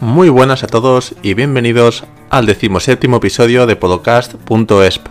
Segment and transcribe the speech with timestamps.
[0.00, 5.06] Muy buenas a todos y bienvenidos al decimoséptimo episodio de podcast.esp.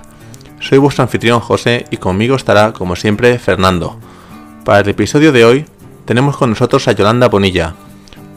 [0.60, 3.98] Soy vuestro anfitrión José y conmigo estará, como siempre, Fernando.
[4.64, 5.66] Para el episodio de hoy
[6.06, 7.74] tenemos con nosotros a Yolanda Bonilla,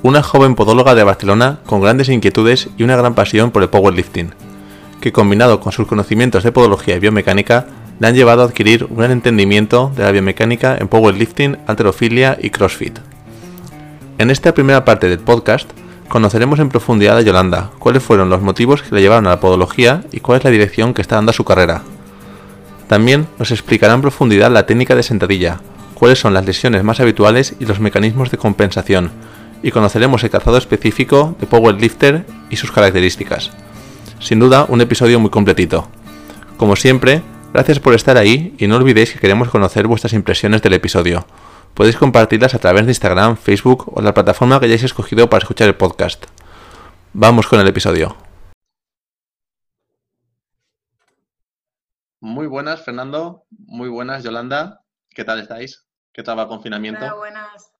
[0.02, 4.32] una joven podóloga de Barcelona con grandes inquietudes y una gran pasión por el powerlifting,
[5.02, 7.66] que combinado con sus conocimientos de podología y biomecánica
[8.00, 12.48] le han llevado a adquirir un gran entendimiento de la biomecánica en powerlifting, alterofilia y
[12.48, 13.00] crossfit.
[14.16, 15.70] En esta primera parte del podcast
[16.08, 20.04] conoceremos en profundidad a Yolanda, cuáles fueron los motivos que le llevaron a la podología
[20.12, 21.82] y cuál es la dirección que está dando a su carrera.
[22.88, 25.60] También nos explicará en profundidad la técnica de sentadilla,
[25.94, 29.10] cuáles son las lesiones más habituales y los mecanismos de compensación,
[29.62, 33.50] y conoceremos el calzado específico de powerlifter y sus características.
[34.20, 35.88] Sin duda, un episodio muy completito.
[36.56, 40.74] Como siempre, Gracias por estar ahí y no olvidéis que queremos conocer vuestras impresiones del
[40.74, 41.24] episodio.
[41.74, 45.68] Podéis compartirlas a través de Instagram, Facebook o la plataforma que hayáis escogido para escuchar
[45.68, 46.26] el podcast.
[47.12, 48.16] Vamos con el episodio.
[52.20, 53.46] Muy buenas, Fernando.
[53.50, 54.84] Muy buenas, Yolanda.
[55.10, 55.86] ¿Qué tal estáis?
[56.12, 57.04] ¿Qué tal va el confinamiento?
[57.04, 57.72] Hola, buenas.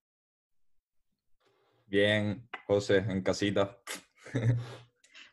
[1.86, 3.78] Bien, José, en casita.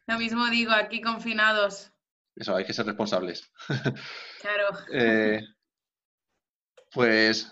[0.08, 1.92] Lo mismo digo, aquí confinados.
[2.36, 3.52] Eso, hay que ser responsables.
[4.42, 4.78] Claro.
[4.92, 5.42] Eh,
[6.94, 7.52] pues,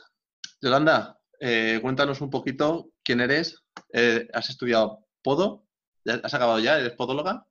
[0.64, 3.64] Yolanda, eh, cuéntanos un poquito quién eres.
[3.92, 5.67] Eh, ¿Has estudiado podo?
[6.06, 6.80] ¿Has acabado ya?
[6.80, 7.45] ¿Eres podóloga?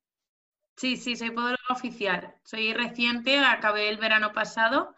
[0.76, 2.34] Sí, sí, soy podóloga oficial.
[2.42, 4.94] Soy reciente, acabé el verano pasado.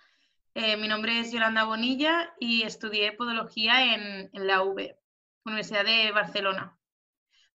[0.54, 4.96] mi nombre es Yolanda Bonilla y estudié podología en, en la UB,
[5.44, 6.78] Universidad de Barcelona,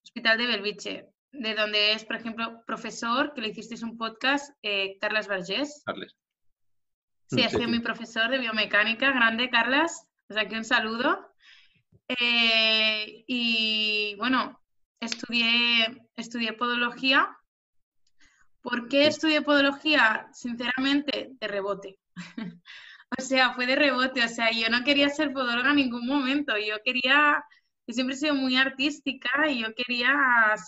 [0.03, 4.97] Hospital de Belviche de donde es, por ejemplo, profesor, que le hicisteis un podcast, eh,
[4.99, 5.83] Carlas Vergés.
[5.85, 6.15] Carles.
[7.27, 10.07] Sí, ha sido mi profesor de biomecánica, grande, Carlas.
[10.29, 11.33] O sea, que un saludo.
[12.07, 14.59] Eh, y bueno,
[14.99, 17.35] estudié, estudié podología.
[18.61, 20.27] ¿Por qué estudié podología?
[20.33, 21.99] Sinceramente, de rebote.
[23.17, 24.23] o sea, fue de rebote.
[24.23, 26.57] O sea, yo no quería ser podóloga en ningún momento.
[26.57, 27.43] Yo quería
[27.89, 30.13] yo siempre he sido muy artística y yo quería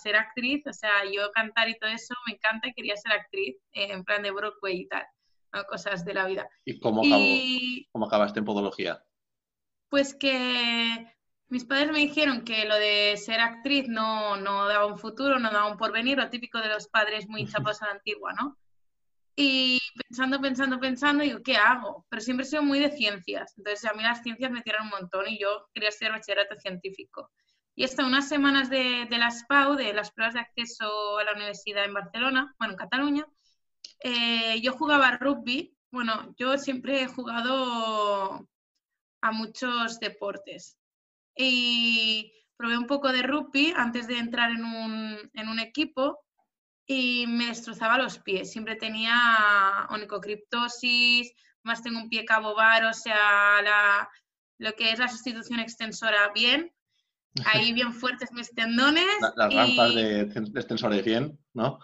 [0.02, 3.58] ser actriz, o sea, yo cantar y todo eso me encanta y quería ser actriz
[3.74, 5.06] eh, en plan de Broadway y tal,
[5.68, 6.48] cosas de la vida.
[6.64, 7.02] ¿Y cómo,
[7.92, 9.04] cómo acabaste en podología?
[9.92, 11.06] Pues que
[11.48, 15.50] mis padres me dijeron que lo de ser actriz no, no daba un futuro, no
[15.50, 18.56] daba un porvenir, lo típico de los padres muy chapos a la antigua, ¿no?
[19.36, 22.06] Y pensando, pensando, pensando, digo, ¿qué hago?
[22.08, 23.52] Pero siempre he sido muy de ciencias.
[23.58, 27.30] Entonces, a mí las ciencias me tiran un montón y yo quería ser bachillerato científico.
[27.74, 31.34] Y hasta unas semanas de, de las PAU, de las pruebas de acceso a la
[31.34, 33.26] universidad en Barcelona, bueno, en Cataluña,
[34.00, 35.76] eh, yo jugaba rugby.
[35.90, 38.48] Bueno, yo siempre he jugado
[39.22, 40.76] a muchos deportes.
[41.36, 46.20] Y probé un poco de rugby antes de entrar en un, en un equipo
[46.86, 48.52] y me destrozaba los pies.
[48.52, 51.32] Siempre tenía onicocriptosis,
[51.62, 54.10] más tengo un pie cabobar, o sea, la,
[54.58, 56.72] lo que es la sustitución extensora bien.
[57.46, 59.06] Ahí bien fuertes mis tendones.
[59.36, 61.78] las rampas de, extensores bien, ¿no?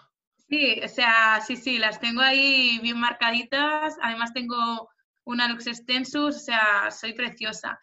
[0.49, 3.97] Sí, o sea, sí, sí, las tengo ahí bien marcaditas.
[4.01, 4.89] Además tengo
[5.29, 7.79] una lux extensus, o sea, soy preciosa.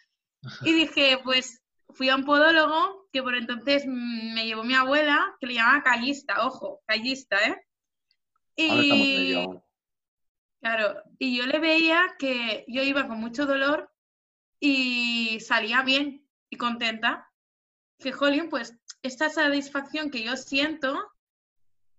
[0.63, 5.47] Y dije, pues fui a un podólogo que por entonces me llevó mi abuela, que
[5.47, 7.63] le llamaba callista, ojo, callista, ¿eh?
[8.57, 9.35] Y,
[10.61, 13.91] claro, y yo le veía que yo iba con mucho dolor
[14.59, 17.31] y salía bien y contenta.
[17.99, 21.13] Que, jolín, pues esta satisfacción que yo siento,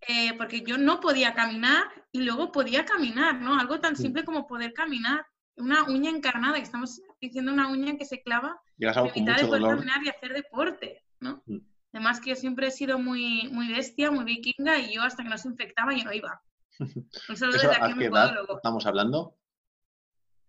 [0.02, 3.59] eh, porque yo no podía caminar y luego podía caminar, ¿no?
[3.59, 5.25] Algo tan simple como poder caminar.
[5.57, 9.47] Una uña encarnada, que estamos diciendo una uña que se clava Llegas a evitar de
[9.47, 11.44] poder caminar y hacer deporte, ¿no?
[11.45, 11.57] Mm.
[11.94, 15.29] Además que yo siempre he sido muy, muy bestia, muy vikinga y yo hasta que
[15.29, 16.41] no se infectaba yo no iba.
[17.29, 19.38] Un saludo desde aquí ¿A qué edad estamos hablando?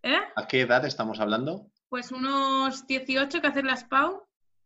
[0.03, 0.19] ¿Eh?
[0.35, 1.71] ¿A qué edad estamos hablando?
[1.89, 4.23] Pues unos 18 que hacer las PAU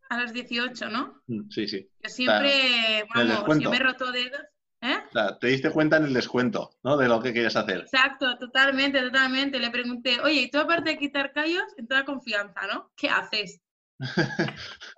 [0.10, 1.22] a los 18, ¿no?
[1.28, 1.90] Mm, sí, sí.
[2.00, 4.42] Yo siempre, vamos, yo me he roto dedos.
[4.84, 5.02] ¿Eh?
[5.40, 6.98] te diste cuenta en el descuento, ¿no?
[6.98, 7.80] De lo que querías hacer.
[7.80, 9.58] Exacto, totalmente, totalmente.
[9.58, 12.92] Le pregunté, oye, y tú aparte de quitar callos, en toda confianza, ¿no?
[12.98, 13.62] ¿Qué haces?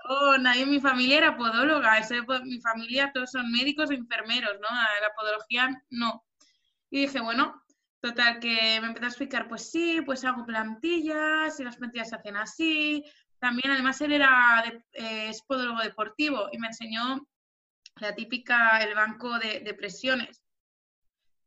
[0.09, 1.99] oh, nadie en mi familia era podóloga,
[2.43, 4.67] mi familia todos son médicos e enfermeros, ¿no?
[4.69, 6.25] La podología no.
[6.89, 7.61] Y dije, bueno,
[8.01, 12.15] total, que me empezó a explicar, pues sí, pues hago plantillas y las plantillas se
[12.15, 13.05] hacen así.
[13.37, 17.27] También, además, él era eh, es podólogo deportivo y me enseñó
[17.99, 20.41] la típica, el banco de, presiones.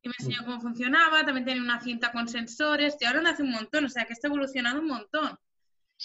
[0.03, 3.51] Y me enseñó cómo funcionaba, también tenía una cinta con sensores, y ahora hace un
[3.51, 5.39] montón, o sea que está evolucionado un montón.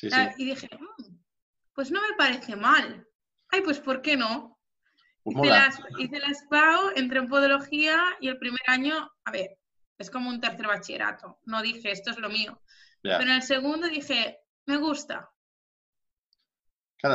[0.02, 1.16] Y dije, mm,
[1.74, 3.08] pues no me parece mal.
[3.50, 4.60] Ay, pues ¿por qué no?
[5.24, 9.58] Pues Hice las, hice la SPAO, entré en podología y el primer año, a ver,
[9.98, 11.40] es como un tercer bachillerato.
[11.46, 12.62] No dije, esto es lo mío.
[13.02, 15.30] Pero en el segundo dije, me gusta.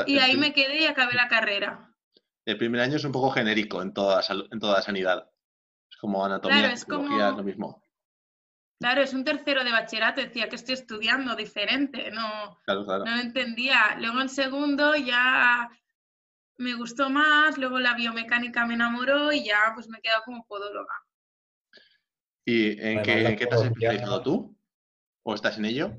[0.07, 1.88] Y ahí me quedé y acabé la carrera.
[2.49, 5.31] El primer año es un poco genérico en toda, en toda sanidad.
[5.91, 7.83] Es como anatomía, Claro, es psicología, como- es lo mismo.
[8.81, 13.05] Claro, es un tercero de bachillerato, decía que estoy estudiando diferente, no, Claro, claro.
[13.05, 13.97] no lo entendía.
[13.99, 15.69] Luego en segundo ya
[16.57, 20.47] me gustó más, luego la biomecánica me enamoró y ya pues me he quedado como
[20.47, 20.95] podóloga.
[22.47, 24.57] ¿Y en qué, en qué te has especializado tú?
[25.23, 25.93] ¿O estás en ello?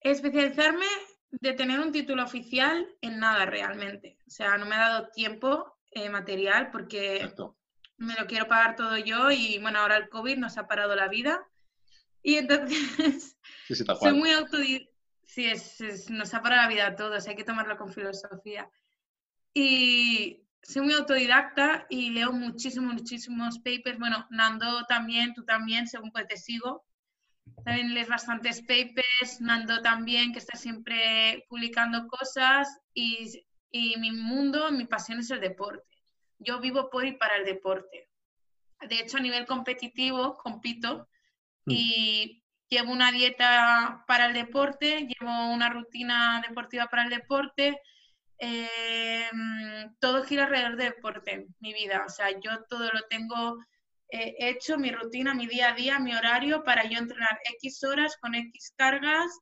[0.00, 0.86] Especializarme
[1.30, 4.18] de tener un título oficial en nada realmente.
[4.26, 7.56] O sea, no me ha dado tiempo eh, material porque Exacto.
[7.96, 11.08] me lo quiero pagar todo yo y bueno, ahora el COVID nos ha parado la
[11.08, 11.46] vida.
[12.22, 13.36] Y entonces
[13.66, 14.90] Sí, sí, soy muy autodidacta.
[15.24, 18.70] Sí, es, es- nos ha parado la vida a todos, hay que tomarlo con filosofía.
[19.54, 23.98] Y soy muy autodidacta y leo muchísimos, muchísimos papers.
[23.98, 26.84] Bueno, Nando también, tú también, según pues te sigo.
[27.64, 32.68] También lees bastantes papers, Nando también, que está siempre publicando cosas.
[32.94, 35.84] Y, y mi mundo, mi pasión es el deporte.
[36.38, 38.08] Yo vivo por y para el deporte.
[38.88, 41.08] De hecho, a nivel competitivo, compito
[41.68, 41.72] Mm.
[41.72, 47.80] y llevo una dieta para el deporte, llevo una rutina deportiva para el deporte.
[48.40, 49.28] eh,
[50.00, 52.04] todo gira alrededor del deporte, mi vida.
[52.06, 53.58] O sea, yo todo lo tengo
[54.10, 58.16] eh, hecho, mi rutina, mi día a día, mi horario para yo entrenar X horas
[58.20, 59.38] con X cargas,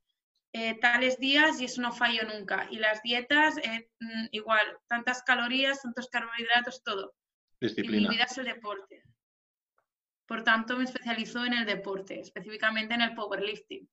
[0.53, 2.67] eh, tales días y eso no fallo nunca.
[2.71, 7.15] Y las dietas, eh, mm, igual, tantas calorías, tantos carbohidratos, todo.
[7.61, 8.11] Y mi Disciplina.
[8.11, 9.03] vida es el deporte.
[10.27, 13.89] Por tanto, me especializo en el deporte, específicamente en el powerlifting.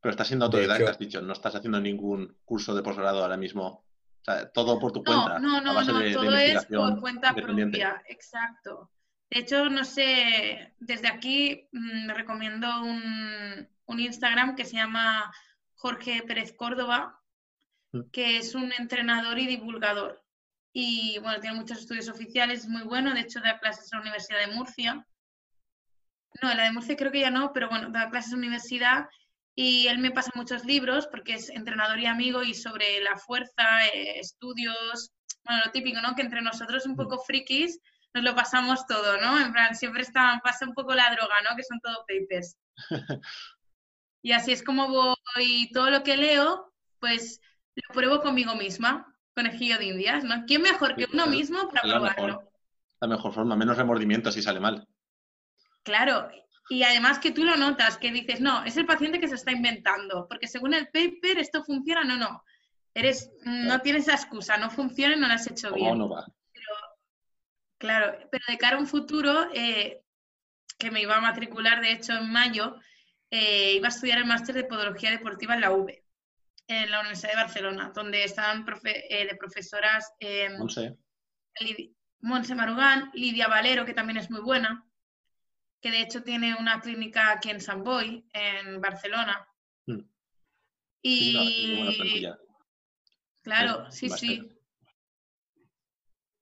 [0.00, 1.20] Pero estás siendo autodidacta, has dicho.
[1.20, 3.84] No estás haciendo ningún curso de posgrado ahora mismo.
[4.20, 5.38] O sea, todo por tu No, cuenta.
[5.40, 8.90] no, a no, base no, de- de todo es por investigación cuenta propia, exacto.
[9.30, 15.32] De hecho, no sé, desde aquí mm, recomiendo un, un Instagram que se llama
[15.74, 17.20] Jorge Pérez Córdoba,
[17.92, 18.10] Mm.
[18.12, 20.22] que es un entrenador y divulgador.
[20.72, 24.02] Y bueno, tiene muchos estudios oficiales, es muy bueno, de hecho da clases en la
[24.02, 25.06] Universidad de Murcia.
[26.40, 28.46] No, en la de Murcia creo que ya no, pero bueno, da clases en la
[28.46, 29.08] universidad
[29.56, 33.86] y él me pasa muchos libros porque es entrenador y amigo y sobre la fuerza,
[33.92, 35.10] eh, estudios,
[35.44, 36.14] bueno, lo típico, ¿no?
[36.14, 37.80] Que entre nosotros un poco frikis
[38.14, 39.40] nos lo pasamos todo, ¿no?
[39.40, 41.56] En plan, siempre está, pasa un poco la droga, ¿no?
[41.56, 42.56] Que son todo papers.
[44.22, 47.40] Y así es como voy, todo lo que leo, pues
[47.74, 50.44] lo pruebo conmigo misma, conejillo de indias, ¿no?
[50.46, 52.14] ¿Quién mejor que uno mismo para la mejor.
[52.14, 52.52] probarlo?
[53.00, 54.86] La mejor forma, menos remordimiento si sale mal.
[55.82, 56.28] Claro,
[56.68, 59.52] y además que tú lo notas, que dices, no, es el paciente que se está
[59.52, 62.44] inventando, porque según el paper esto funciona, no, no.
[62.92, 65.98] Eres, no tienes esa excusa, no funciona y no lo has hecho ¿Cómo bien.
[65.98, 66.26] no va?
[67.80, 70.02] Claro, pero de cara a un futuro, eh,
[70.78, 72.76] que me iba a matricular, de hecho, en mayo,
[73.30, 75.88] eh, iba a estudiar el máster de Podología Deportiva en la UB,
[76.68, 80.12] en la Universidad de Barcelona, donde estaban profe- eh, de profesoras
[80.58, 80.94] No sé.
[81.60, 84.86] Lid- Montse Marugán, Lidia Valero, que también es muy buena,
[85.80, 89.48] que de hecho tiene una clínica aquí en San Boy, en Barcelona.
[89.86, 90.00] Mm.
[91.02, 91.32] Y
[93.42, 94.59] claro, sí, sí.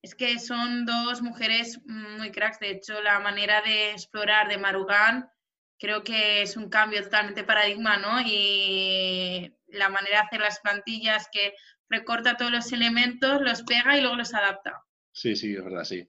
[0.02, 2.60] Es que son dos mujeres muy cracks.
[2.60, 5.28] De hecho, la manera de explorar de Marugán
[5.78, 8.20] creo que es un cambio totalmente paradigma, ¿no?
[8.24, 11.54] Y la manera de hacer las plantillas que
[11.88, 14.82] recorta todos los elementos, los pega y luego los adapta.
[15.12, 16.08] Sí, sí, es verdad, sí.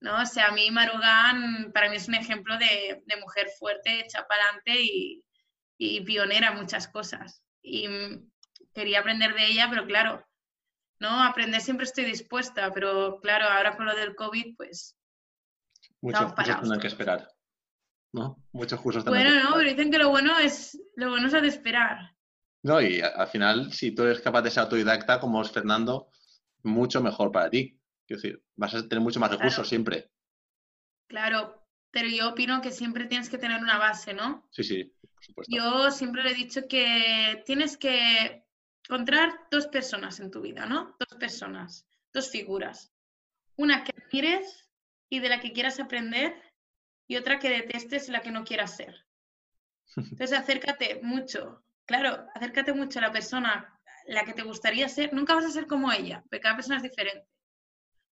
[0.00, 0.22] ¿no?
[0.22, 4.26] O sea, a mí Marugán para mí es un ejemplo de, de mujer fuerte, hecha
[4.26, 5.24] para adelante y,
[5.76, 7.42] y pionera en muchas cosas.
[7.62, 7.88] Y
[8.74, 10.26] quería aprender de ella, pero claro,
[11.00, 11.22] ¿no?
[11.22, 14.96] Aprender siempre estoy dispuesta, pero claro, ahora con lo del COVID, pues...
[16.00, 17.28] Muchos cursos tendrán que esperar.
[18.12, 18.42] ¿No?
[18.52, 21.32] Muchos cursos tendrán Bueno, que no, pero dicen que lo bueno es lo bueno es
[21.32, 22.14] de esperar.
[22.62, 26.10] No, y al final, si tú eres capaz de ser autodidacta, como es Fernando,
[26.62, 27.78] mucho mejor para ti.
[28.06, 29.68] Quiero decir, vas a tener mucho más recursos Claro.
[29.68, 30.10] siempre.
[31.08, 34.46] Claro, pero yo opino que siempre tienes que tener una base, ¿no?
[34.50, 35.56] Sí, sí, por supuesto.
[35.56, 38.44] Yo siempre le he dicho que tienes que
[38.88, 40.96] encontrar dos personas en tu vida, ¿no?
[40.98, 42.92] Dos personas, dos figuras.
[43.56, 44.68] Una que admires
[45.10, 46.34] y de la que quieras aprender
[47.06, 49.06] y otra que detestes y la que no quieras ser.
[49.96, 55.12] Entonces acércate mucho, claro, acércate mucho a la persona la que te gustaría ser.
[55.12, 57.28] Nunca vas a ser como ella, porque cada persona es diferente.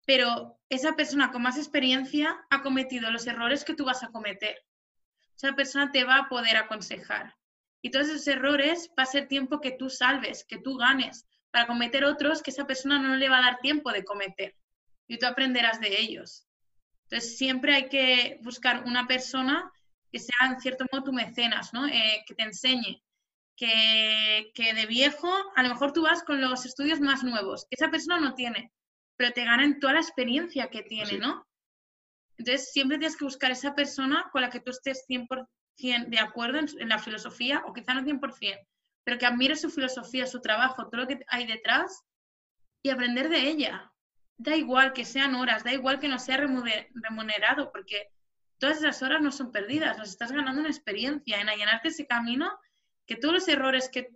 [0.06, 4.64] Pero esa persona con más experiencia ha cometido los errores que tú vas a cometer
[5.42, 7.34] esa persona te va a poder aconsejar.
[7.82, 11.66] Y todos esos errores va a ser tiempo que tú salves, que tú ganes, para
[11.66, 14.54] cometer otros que esa persona no le va a dar tiempo de cometer.
[15.08, 16.46] y tú aprenderás de ellos.
[17.04, 19.72] Entonces, siempre hay que buscar una persona
[20.12, 21.88] que sea en cierto modo tu mecenas, ¿no?
[21.88, 23.02] Eh, que te enseñe.
[23.56, 27.75] Que, que, de viejo, a lo mejor tú vas con los estudios más nuevos, que
[27.75, 28.72] esa persona no tiene,
[29.16, 31.44] pero te ganan toda la experiencia que tiene, ¿no?
[32.38, 35.46] Entonces, siempre tienes que buscar esa persona con la que tú estés 100%
[35.80, 38.66] de acuerdo en, la filosofía, o quizá no 100%,
[39.04, 42.04] pero que admire su filosofía, su trabajo, todo lo que hay detrás
[42.82, 43.92] y aprender de ella.
[44.37, 48.08] Da igual que sean horas, da igual que no sea remunerado, porque
[48.58, 52.50] todas esas horas no son perdidas, nos estás ganando una experiencia en allanarte ese camino,
[53.06, 54.08] que todos los errores que,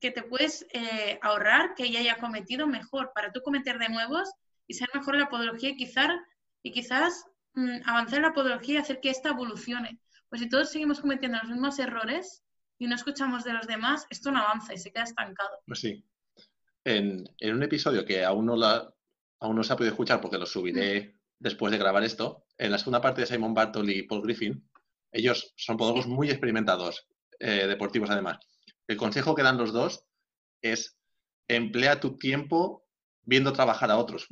[0.00, 4.30] que te puedes eh, ahorrar, que ella haya cometido, mejor, para tú cometer de nuevos
[4.66, 6.10] y ser mejor en la podología y quizás,
[6.62, 9.98] y quizás Mm, avanzar en la podología y hacer que esta evolucione.
[10.28, 12.44] Pues si todos seguimos cometiendo los mismos errores
[12.78, 15.58] y no escuchamos de los demás, esto no avanza y se queda estancado.
[15.66, 16.04] Pues sí.
[16.84, 18.92] En, un episodio que aún no, la,
[19.40, 21.18] aún no se ha podido escuchar porque lo subiré mm.
[21.38, 24.68] después de grabar esto, en la segunda parte de Simon Bartol y Paul Griffin,
[25.12, 28.38] ellos son podólogos muy experimentados, eh, deportivos además.
[28.86, 30.04] El consejo que dan los dos
[30.62, 30.98] es
[31.48, 32.86] emplea tu tiempo
[33.22, 34.28] viendo trabajar a otros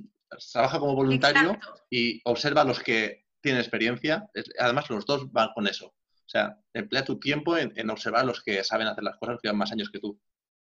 [0.53, 1.59] trabaja como voluntario
[1.91, 4.29] y observa a los que tienen experiencia.
[4.59, 5.87] Además, los dos van con eso.
[5.87, 9.49] O sea, emplea tu tiempo en, observar a los que saben hacer las cosas que
[9.49, 10.19] llevan más años que tú.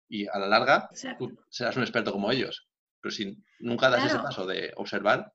[0.10, 2.68] Y a la larga, tú serás un experto como ellos.
[3.00, 5.34] Pero si nunca das ese paso de observar.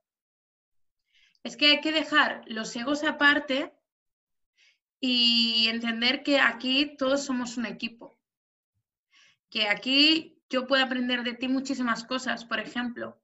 [1.42, 3.72] Es que hay que dejar los egos aparte
[5.00, 8.20] y entender que aquí todos somos un equipo.
[9.48, 13.18] Que aquí yo puedo aprender de ti muchísimas cosas, por ejemplo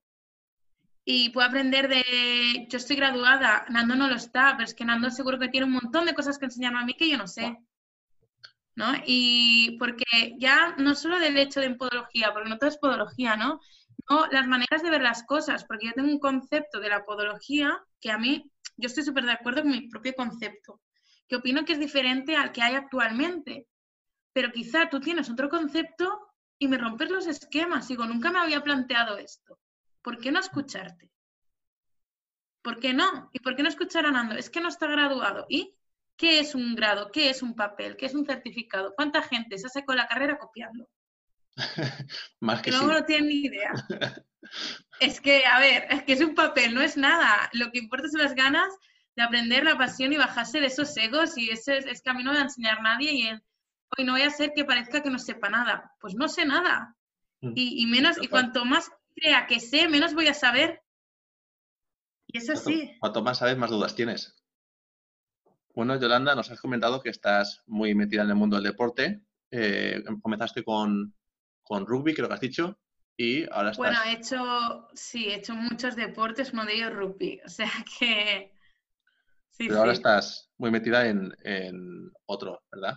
[1.05, 5.11] y puedo aprender de, yo estoy graduada, Nando no lo está, pero es que Nando
[5.11, 7.59] seguro que tiene un montón de cosas que enseñarme a mí que yo no sé.
[8.77, 8.93] ¿No?
[9.07, 13.61] Y porque ya no solo del hecho de podología, porque no todo es podología, ¿no?
[14.11, 17.79] No, las maneras de ver las cosas, porque yo tengo un concepto de la podología
[18.01, 20.81] que a mí, yo estoy súper de acuerdo con mi propio concepto,
[21.29, 23.69] que opino que es diferente al que hay actualmente.
[24.33, 27.87] Pero quizá tú tienes otro concepto y me rompes los esquemas.
[27.87, 29.61] Digo, nunca me había planteado esto.
[30.05, 31.11] ¿Por qué no escucharte?
[32.63, 33.31] ¿Por qué no?
[33.33, 34.37] ¿Y por qué no escuchar a Nando?
[34.37, 35.47] Es que no está graduado.
[35.49, 35.75] ¿Y
[36.17, 37.11] qué es un grado?
[37.11, 37.97] ¿Qué es un papel?
[37.97, 38.95] ¿Qué es un certificado?
[38.95, 40.89] ¿Cuánta gente se hace con la carrera copiando?
[42.41, 43.73] Más que, luego no tienen ni idea.
[45.01, 47.51] es que, a ver, es que es un papel, no es nada.
[47.53, 48.73] Lo que importa son las ganas
[49.17, 52.23] de aprender la pasión y bajarse de esos egos y ese es, que a mí
[52.23, 55.11] no me va a enseñar nadie y hoy no voy a hacer que parezca que
[55.11, 55.93] no sepa nada.
[56.01, 56.95] Pues no sé nada.
[57.41, 57.53] Mm.
[57.55, 60.83] Y, y menos, y cuanto más crea que sé, menos voy a saber.
[62.27, 62.97] Y es así.
[63.01, 64.35] Cuanto, más sabes, más dudas tienes.
[65.75, 69.23] Bueno, Yolanda, nos has comentado que estás muy metida en el mundo del deporte.
[69.51, 71.15] Eh, comenzaste con,
[71.69, 72.79] rugby, creo que has dicho,
[73.17, 73.77] y ahora estás...
[73.79, 78.53] Bueno, he hecho, sí, he hecho muchos deportes, uno de ellos rugby, o sea que...
[79.51, 82.97] Sí, Pero ahora estás muy metida en, en otro, ¿verdad?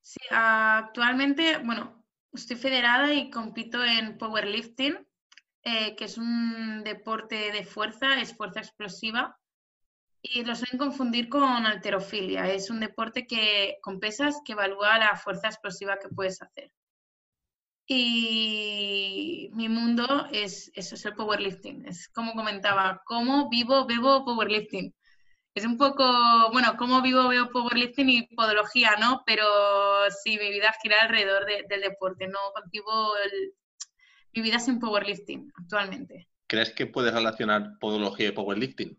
[0.00, 2.01] Sí, actualmente, bueno,
[2.32, 5.06] Estoy federada y compito en powerlifting,
[5.64, 9.38] eh, que es un deporte de fuerza, es fuerza explosiva.
[10.22, 12.48] Y lo suelen confundir con alterofilia.
[12.50, 16.72] Es un deporte que, con pesas que evalúa la fuerza explosiva que puedes hacer.
[17.86, 21.86] Y mi mundo es eso, es el powerlifting.
[21.86, 24.94] Es como comentaba, cómo vivo, bebo powerlifting
[25.54, 26.04] es un poco,
[26.52, 29.22] bueno, cómo vivo, veo powerlifting y podología, ¿no?
[29.26, 29.44] Pero
[30.22, 33.12] sí, mi vida gira alrededor del deporte, no concibo
[34.32, 36.28] mi vida sin powerlifting actualmente.
[36.46, 38.96] ¿Crees que puedes relacionar podología y powerlifting?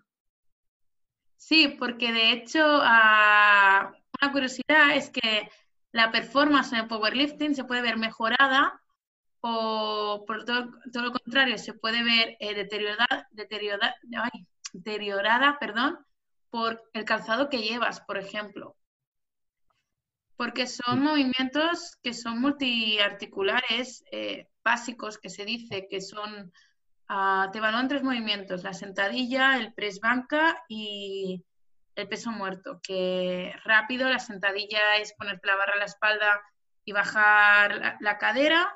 [1.37, 5.49] Sí, porque de hecho, una curiosidad es que
[5.91, 8.81] la performance en el powerlifting se puede ver mejorada
[9.41, 15.99] o por todo, todo lo contrario, se puede ver eh, deteriorada, deteriorada, ay, deteriorada perdón,
[16.53, 18.77] por el calzado que llevas, por ejemplo.
[20.37, 21.03] Porque son mm.
[21.03, 26.53] movimientos que son multiarticulares eh, básicos, que se dice que son,
[27.09, 31.43] uh, te evalúan tres movimientos, la sentadilla, el press banca y
[31.95, 36.39] el peso muerto, que rápido la sentadilla es ponerte la barra a la espalda
[36.85, 38.71] y bajar la, la cadera,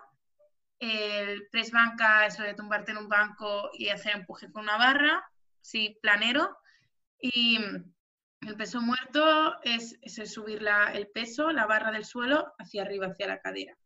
[0.79, 4.79] el press banca es lo de tumbarte en un banco y hacer empuje con una
[4.79, 5.23] barra,
[5.61, 6.57] sí, planero,
[7.21, 7.57] y
[8.41, 10.61] el peso muerto es, subir
[10.93, 13.77] el peso, la barra del suelo, hacia arriba, hacia la cadera.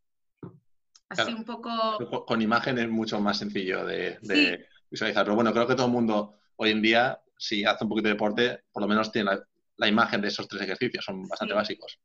[1.10, 2.26] Así un poco...
[2.26, 5.24] Con imagen es mucho más sencillo de, visualizar.
[5.24, 8.14] Pero bueno, creo que todo el mundo hoy en día, si hace un poquito de
[8.14, 9.32] deporte, por lo menos tiene
[9.78, 12.00] la, imagen de esos tres ejercicios, son bastante básicos.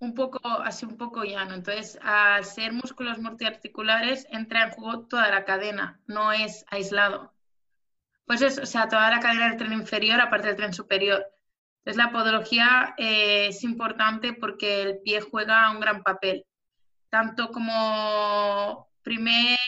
[0.00, 1.54] Un poco, así un poco llano.
[1.54, 7.32] Entonces, al ser músculos multiarticulares, entra en juego toda la cadena, no es aislado.
[8.28, 11.24] Pues es, o sea, toda la cadera del tren inferior aparte del tren superior.
[11.78, 16.44] Entonces la podología eh, es importante porque el pie juega un gran papel,
[17.08, 19.58] tanto como primer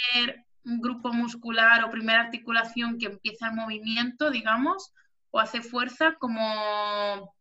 [0.63, 4.93] grupo muscular o primera articulación que empieza el movimiento, digamos,
[5.31, 7.35] o hace fuerza, como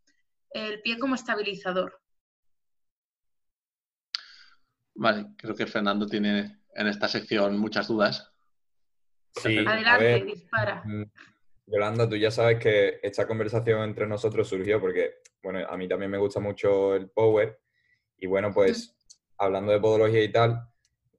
[0.52, 2.00] el pie como estabilizador.
[4.94, 8.32] Vale, creo que Fernando tiene en esta sección muchas dudas.
[9.36, 10.84] Sí, Adelante, dispara.
[10.86, 11.04] Mm,
[11.68, 16.12] Yolanda, tú ya sabes que esta conversación entre nosotros surgió porque, bueno, a mí también
[16.12, 17.60] me gusta mucho el power.
[18.18, 18.96] Y bueno, pues
[19.38, 20.62] hablando de podología y tal,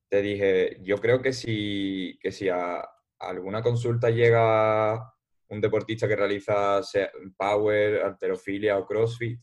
[0.08, 2.86] te dije, yo creo que si, que si a,
[3.20, 5.14] alguna consulta llega
[5.48, 6.80] un deportista que realiza
[7.36, 9.40] power, alterofilia o crossfit,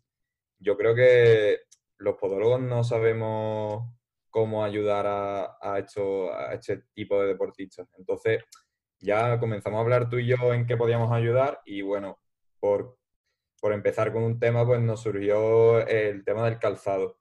[0.60, 1.62] yo creo que
[2.00, 3.97] los podólogos no sabemos
[4.30, 7.88] cómo ayudar a, a, esto, a este tipo de deportistas.
[7.98, 8.44] Entonces,
[9.00, 12.20] ya comenzamos a hablar tú y yo en qué podíamos ayudar y bueno,
[12.60, 12.98] por,
[13.62, 17.20] por empezar con un tema, pues nos surgió el tema del calzado.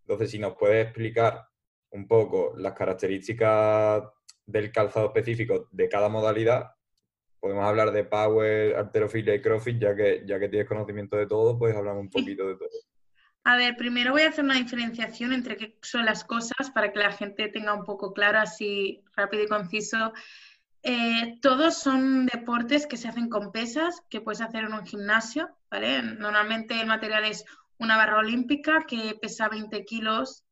[0.00, 1.46] Entonces, si nos puedes explicar
[1.90, 4.04] un poco las características
[4.46, 6.72] del calzado específico de cada modalidad,
[7.38, 11.58] podemos hablar de power, arterofilia y crossfit, ya que, ya que tienes conocimiento de todo,
[11.58, 12.68] pues hablamos un poquito de todo.
[13.44, 17.00] A ver, primero voy a hacer una diferenciación entre qué son las cosas para que
[17.00, 20.12] la gente tenga un poco claro, así rápido y conciso,
[20.84, 25.56] eh, todos son deportes que se hacen con pesas, que puedes hacer en un gimnasio,
[25.70, 26.02] ¿vale?
[26.02, 27.44] Normalmente el material es
[27.78, 30.44] una barra olímpica que pesa 20 kilos.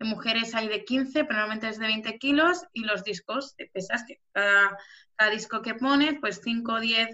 [0.00, 2.64] En mujeres hay de 15, pero normalmente es de 20 kilos.
[2.72, 7.08] Y los discos de pesas, que cada, disco que pones, pues 5, 10,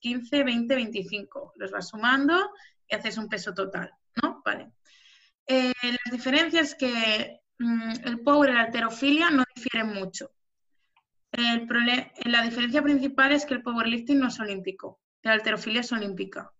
[0.00, 1.52] 15, 20, 25.
[1.56, 2.50] Los vas sumando
[2.88, 3.92] y haces un peso total,
[4.22, 4.27] ¿no?
[4.48, 4.72] Vale.
[5.46, 10.30] Eh, las diferencias que mm, el power y la alterofilia no difieren mucho.
[11.32, 11.68] El
[12.24, 16.50] la diferencia principal es que el powerlifting no es olímpico, la alterofilia es olímpica.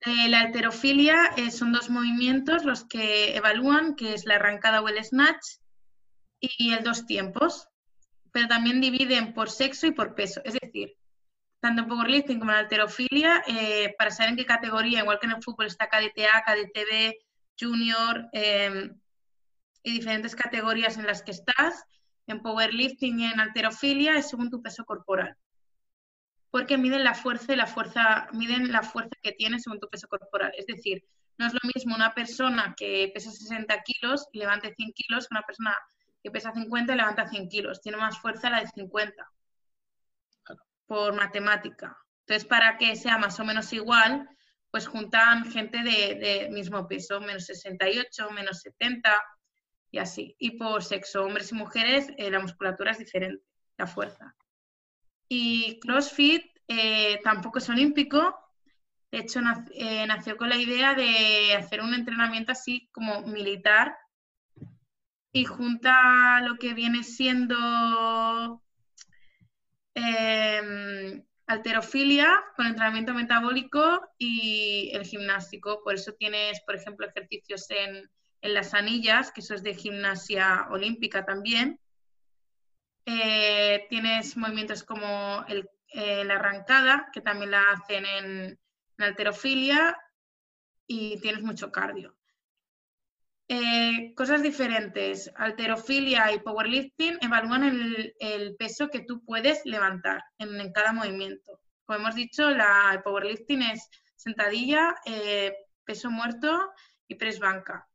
[0.00, 4.88] Eh, la alterofilia eh, son dos movimientos los que evalúan, que es la arrancada o
[4.88, 5.58] el snatch
[6.40, 7.68] y el dos tiempos,
[8.32, 10.40] pero también dividen por sexo y por peso.
[10.46, 10.96] Es decir,
[11.62, 15.34] tanto en powerlifting como en alterofilia, eh, para saber en qué categoría, igual que en
[15.34, 17.14] el fútbol está KDTA, KDTB,
[17.58, 18.28] junior
[19.84, 21.84] y diferentes categorías en las que estás,
[22.26, 25.36] en powerlifting y en alterofilia es según tu peso corporal.
[26.50, 30.08] Porque miden la fuerza y la fuerza, miden la fuerza que tienes según tu peso
[30.08, 30.52] corporal.
[30.58, 31.04] Es decir,
[31.38, 35.34] no es lo mismo una persona que pesa 60 kilos y levante 100 kilos que
[35.34, 35.78] una persona
[36.22, 37.80] que pesa 50 y levanta 100 kilos.
[37.80, 39.30] Tiene más fuerza la de 50
[40.92, 41.96] por matemática.
[42.20, 44.28] Entonces, para que sea más o menos igual,
[44.70, 49.10] pues juntan gente de, mismo peso, menos 68, menos 70,
[49.90, 50.36] y así.
[50.38, 53.42] Y por sexo, hombres y mujeres, eh, la musculatura es diferente,
[53.78, 54.36] la fuerza.
[55.28, 58.36] Y CrossFit eh, tampoco es olímpico.
[59.10, 59.40] De hecho,
[59.72, 63.96] eh, nació con la idea de hacer un entrenamiento así como militar
[65.32, 68.62] y junta lo que viene siendo
[69.94, 75.82] em, alterofilia con entrenamiento metabólico y el gimnástico.
[75.82, 78.10] Por eso tienes, por ejemplo, ejercicios en
[78.42, 81.78] en las anillas, que eso es de gimnasia olímpica también.
[83.06, 88.58] Eh, tienes movimientos como eh, la arrancada, que también la hacen en,
[88.98, 89.96] alterofilia,
[90.86, 92.14] y tienes mucho cardio.
[93.54, 95.30] Eh, cosas diferentes.
[95.36, 97.64] Alterofilia y powerlifting evalúan
[98.18, 101.60] el, peso que tú puedes levantar en, cada movimiento.
[101.84, 104.94] Como hemos dicho, la, el powerlifting es sentadilla,
[105.84, 106.72] peso muerto
[107.06, 107.86] y press banca.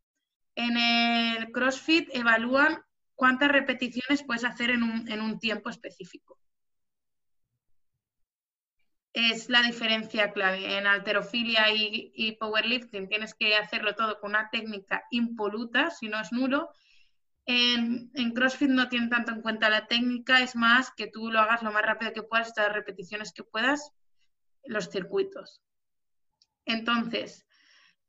[0.54, 2.80] En el CrossFit evalúan
[3.16, 6.38] cuántas repeticiones puedes hacer en un, tiempo específico.
[9.20, 10.78] Es la diferencia clave.
[10.78, 16.32] En alterofilia y, powerlifting tienes que hacerlo todo con una técnica impoluta, si no es
[16.32, 16.70] nulo.
[17.46, 21.40] En, en, CrossFit no tienen tanto en cuenta la técnica, es más que tú lo
[21.40, 23.92] hagas lo más rápido que puedas, las repeticiones que puedas,
[24.66, 25.62] los circuitos.
[26.66, 27.48] Entonces,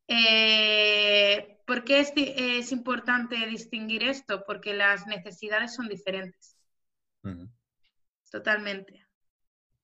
[0.09, 4.42] eh, ¿Por qué es, importante distinguir esto?
[4.47, 6.57] Porque las necesidades son diferentes.
[8.31, 9.08] Totalmente.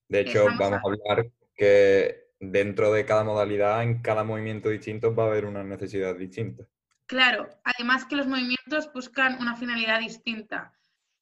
[0.09, 1.09] De hecho, vamos a...
[1.09, 6.14] hablar que dentro de cada modalidad, en cada movimiento distinto, va a haber una necesidad
[6.14, 6.64] distinta.
[7.07, 10.73] Claro, además que los movimientos buscan una finalidad distinta.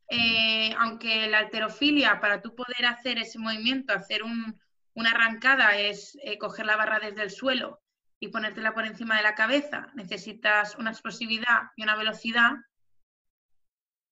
[0.08, 6.38] Eh, aunque la alterofilia, para tú poder hacer ese movimiento, hacer una arrancada, es eh,
[6.38, 7.80] coger la barra desde el suelo
[8.20, 12.52] y ponértela por encima de la cabeza, necesitas una explosividad y una velocidad.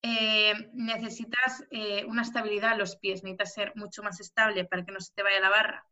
[0.02, 4.92] Eh, necesitas eh, una estabilidad en los pies, necesitas ser mucho más estable para que
[4.92, 5.86] no se te vaya la barra,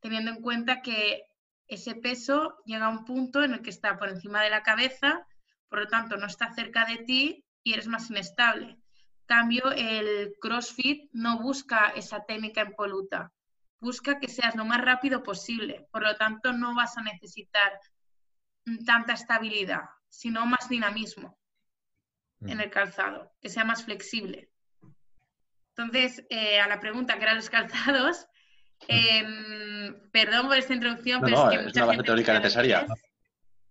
[0.00, 1.24] teniendo en cuenta que
[1.66, 5.26] ese peso llega a un punto en el que está por encima de la cabeza,
[5.70, 8.78] por lo tanto no está cerca de ti y eres más inestable.
[9.24, 13.32] cambio, el CrossFit no busca esa técnica impoluta,
[13.80, 17.80] busca que seas lo más rápido posible, por lo tanto no vas a necesitar
[18.84, 21.38] tanta estabilidad, sino más dinamismo
[22.46, 24.50] en el calzado, que sea más flexible.
[25.76, 28.26] Entonces, eh, a la pregunta que eran los calzados,
[28.88, 32.86] em, perdón por esta introducción, pero es que mucha una teórica necesaria.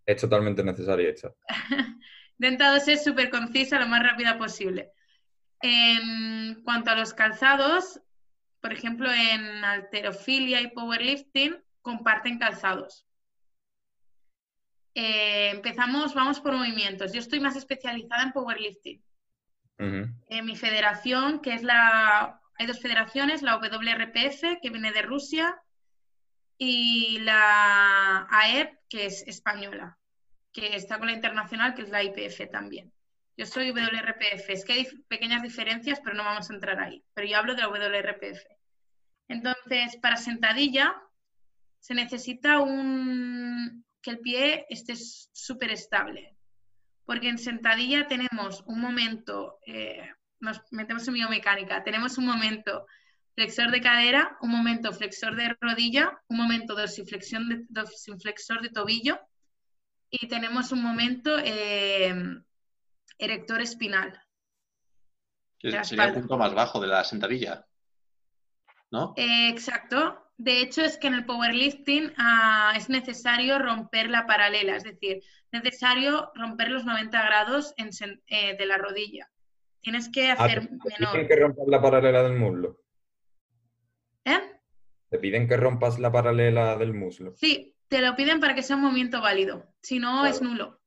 [0.05, 1.29] Es totalmente necesaria hecha.
[2.39, 4.91] Intentado ser súper concisa lo más rápida posible.
[5.61, 8.01] En cuanto a los calzados,
[8.61, 13.05] por ejemplo, en alterofilia y powerlifting comparten calzados.
[14.93, 17.13] Eh, empezamos, vamos por movimientos.
[17.13, 19.03] Yo estoy más especializada en powerlifting.
[19.77, 22.39] En mi federación, que es la...
[22.59, 25.59] Hay dos federaciones, la WRPF, que viene de Rusia,
[26.63, 29.97] y la AEP, que es española,
[30.53, 32.93] que está con la internacional, que es la IPF también.
[33.35, 34.49] Yo soy WRPF.
[34.49, 37.03] Es que hay pequeñas diferencias, pero no vamos a entrar ahí.
[37.15, 38.45] Pero yo hablo de la WRPF.
[39.27, 40.95] Entonces, para sentadilla,
[41.79, 46.35] se necesita un, que el pie esté súper estable.
[47.05, 50.09] Porque en sentadilla tenemos un momento, eh,
[50.39, 52.85] nos metemos en biomecánica, tenemos un momento
[53.35, 59.19] flexor de cadera, un momento flexor de rodilla, un momento dorsiflexión de, dorsiflexor de tobillo
[60.09, 62.13] y tenemos un momento eh,
[63.17, 64.21] erector espinal.
[65.59, 67.65] sería el punto más bajo de la sentadilla,
[68.91, 69.13] ¿no?
[69.15, 70.20] Eh, exacto.
[70.43, 75.21] De hecho, es que en el powerlifting ah, es necesario romper la paralela, es decir,
[75.51, 79.29] necesario romper los 90 grados eh, de la rodilla.
[79.81, 80.81] Tienes que ah, hacer menor.
[80.89, 82.81] ¿Te piden que rompas la paralela del muslo?
[84.25, 84.39] ¿Eh?
[85.11, 87.35] ¿Te piden que rompas la paralela del muslo?
[87.35, 89.71] Sí, te lo piden para que sea un movimiento válido.
[89.83, 90.81] Si no, es nulo.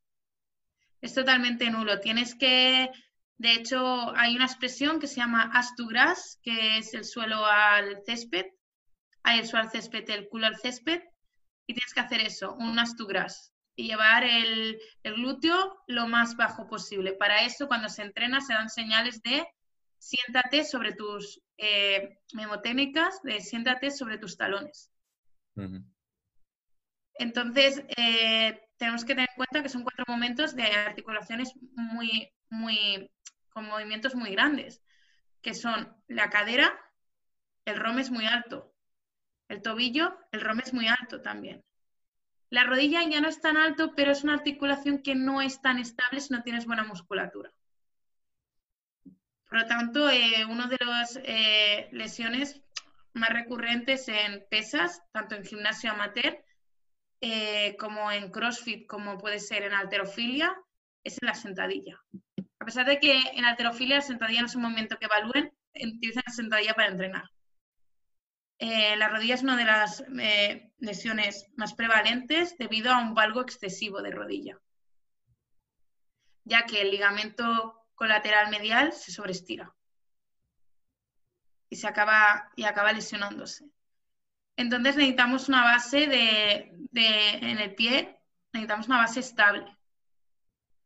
[1.00, 2.00] Es totalmente nulo.
[2.00, 2.90] Tienes que
[3.38, 7.44] de hecho, hay una expresión que se llama as to grass, que es el suelo
[7.44, 8.46] al césped,
[9.32, 11.02] el suelo al césped, el culo al césped,
[11.66, 16.36] y tienes que hacer eso, un as to grass, y llevar el, glúteo lo más
[16.36, 17.14] bajo posible.
[17.14, 19.46] Para eso, cuando se entrena, se dan señales de
[19.98, 24.90] siéntate sobre tus eh, memotécnicas, de siéntate sobre tus talones.
[27.14, 33.10] Entonces, eh, tenemos que tener en cuenta que son cuatro momentos de articulaciones muy, muy,
[33.50, 34.82] con movimientos muy grandes,
[35.40, 36.78] que son la cadera,
[37.64, 38.73] el rome es muy alto,
[39.48, 41.62] el tobillo, el rome es muy alto también.
[42.50, 45.78] La rodilla ya no es tan alto, pero es una articulación que no es tan
[45.78, 47.52] estable si no tienes buena musculatura.
[49.48, 52.60] Por lo tanto, eh, una de las eh, lesiones
[53.12, 56.44] más recurrentes en pesas, tanto en gimnasio amateur
[57.20, 60.54] eh, como en CrossFit, como puede ser en alterofilia,
[61.04, 62.00] es en la sentadilla.
[62.58, 66.22] A pesar de que en alterofilia la sentadilla no es un movimiento que evalúen, utilizan
[66.26, 67.24] la sentadilla para entrenar.
[68.66, 73.42] Eh, la rodilla es una de las eh, lesiones más prevalentes debido a un valgo
[73.42, 74.58] excesivo de rodilla,
[76.44, 79.74] ya que el ligamento colateral medial se sobreestira
[81.68, 83.66] y, se acaba, y acaba lesionándose.
[84.56, 88.18] Entonces necesitamos una base de, en el pie,
[88.54, 89.76] necesitamos una base estable.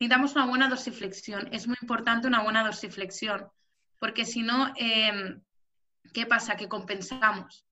[0.01, 1.49] Necesitamos una buena dorsiflexión.
[1.53, 3.49] Es muy importante una buena dorsiflexión,
[4.01, 5.41] porque si no, em,
[6.13, 6.57] ¿qué pasa?
[6.57, 7.68] Que compensamos.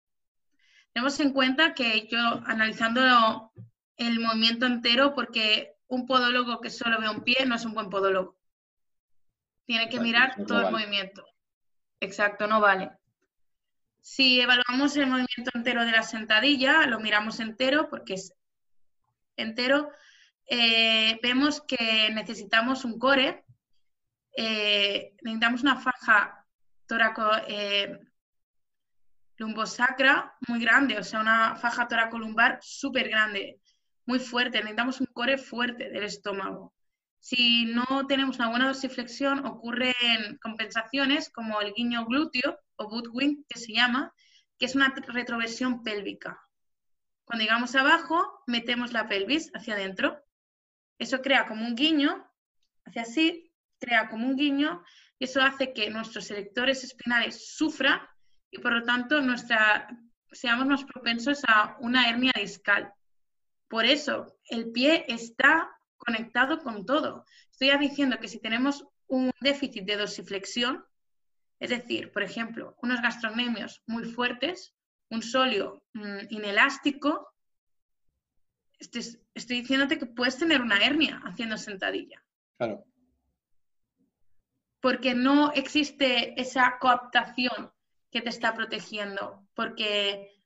[0.96, 3.52] Tenemos en cuenta que yo, analizando
[3.98, 7.90] el movimiento entero, porque un podólogo que solo ve un pie no es un buen
[7.90, 8.38] podólogo.
[9.66, 11.22] Tiene que mirar todo el movimiento.
[12.00, 12.92] Exacto, no vale.
[14.00, 18.32] Si evaluamos el movimiento entero de la sentadilla, lo miramos entero porque es
[19.36, 19.90] entero,
[20.46, 23.44] eh, vemos que necesitamos un core,
[24.34, 26.46] eh, necesitamos una faja
[26.86, 28.00] toraco eh,
[29.36, 33.60] lumbosacra muy grande, o sea, una faja toracolumbar súper grande,
[34.04, 34.58] muy fuerte.
[34.58, 36.74] Necesitamos un core fuerte del estómago.
[37.18, 43.42] Si no tenemos una buena dorsiflexión, ocurren compensaciones como el guiño glúteo o boot wing,
[43.48, 44.12] que se llama,
[44.58, 46.40] que es una retroversión pélvica.
[47.24, 50.22] Cuando llegamos abajo, metemos la pelvis hacia adentro.
[50.98, 52.24] Eso crea como un guiño,
[52.84, 54.84] hacia así, crea como un guiño,
[55.18, 58.00] y eso hace que nuestros electores espinales sufran
[58.50, 59.88] y por lo tanto nuestra,
[60.32, 62.92] seamos más propensos a una hernia discal.
[63.68, 67.24] Por eso, el pie está conectado con todo.
[67.50, 70.84] Estoy diciendo que si tenemos un déficit de dorsiflexión,
[71.58, 74.74] es decir, por ejemplo, unos gastrocnemios muy fuertes,
[75.10, 77.32] un sóleo mm, inelástico,
[78.78, 79.02] estoy,
[79.34, 82.22] estoy diciéndote que puedes tener una hernia haciendo sentadilla.
[82.58, 82.84] Claro.
[84.80, 87.72] Porque no existe esa coaptación
[88.16, 89.46] que te está protegiendo.
[89.54, 90.40] Porque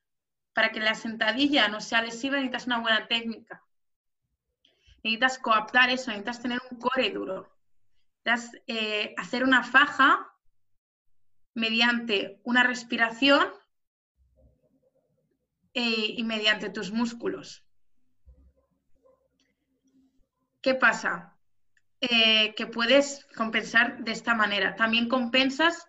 [0.53, 3.65] para que la sentadilla no sea lesiva necesitas una buena técnica.
[5.05, 7.57] Necesitas coaptar eso, necesitas tener un core duro.
[8.25, 10.35] Necesitas eh, hacer una faja
[11.55, 13.47] mediante una respiración
[15.73, 17.65] eh, y mediante tus músculos.
[20.61, 21.37] ¿Qué pasa?
[22.01, 24.75] Eh, que puedes compensar de esta manera.
[24.75, 25.87] También compensas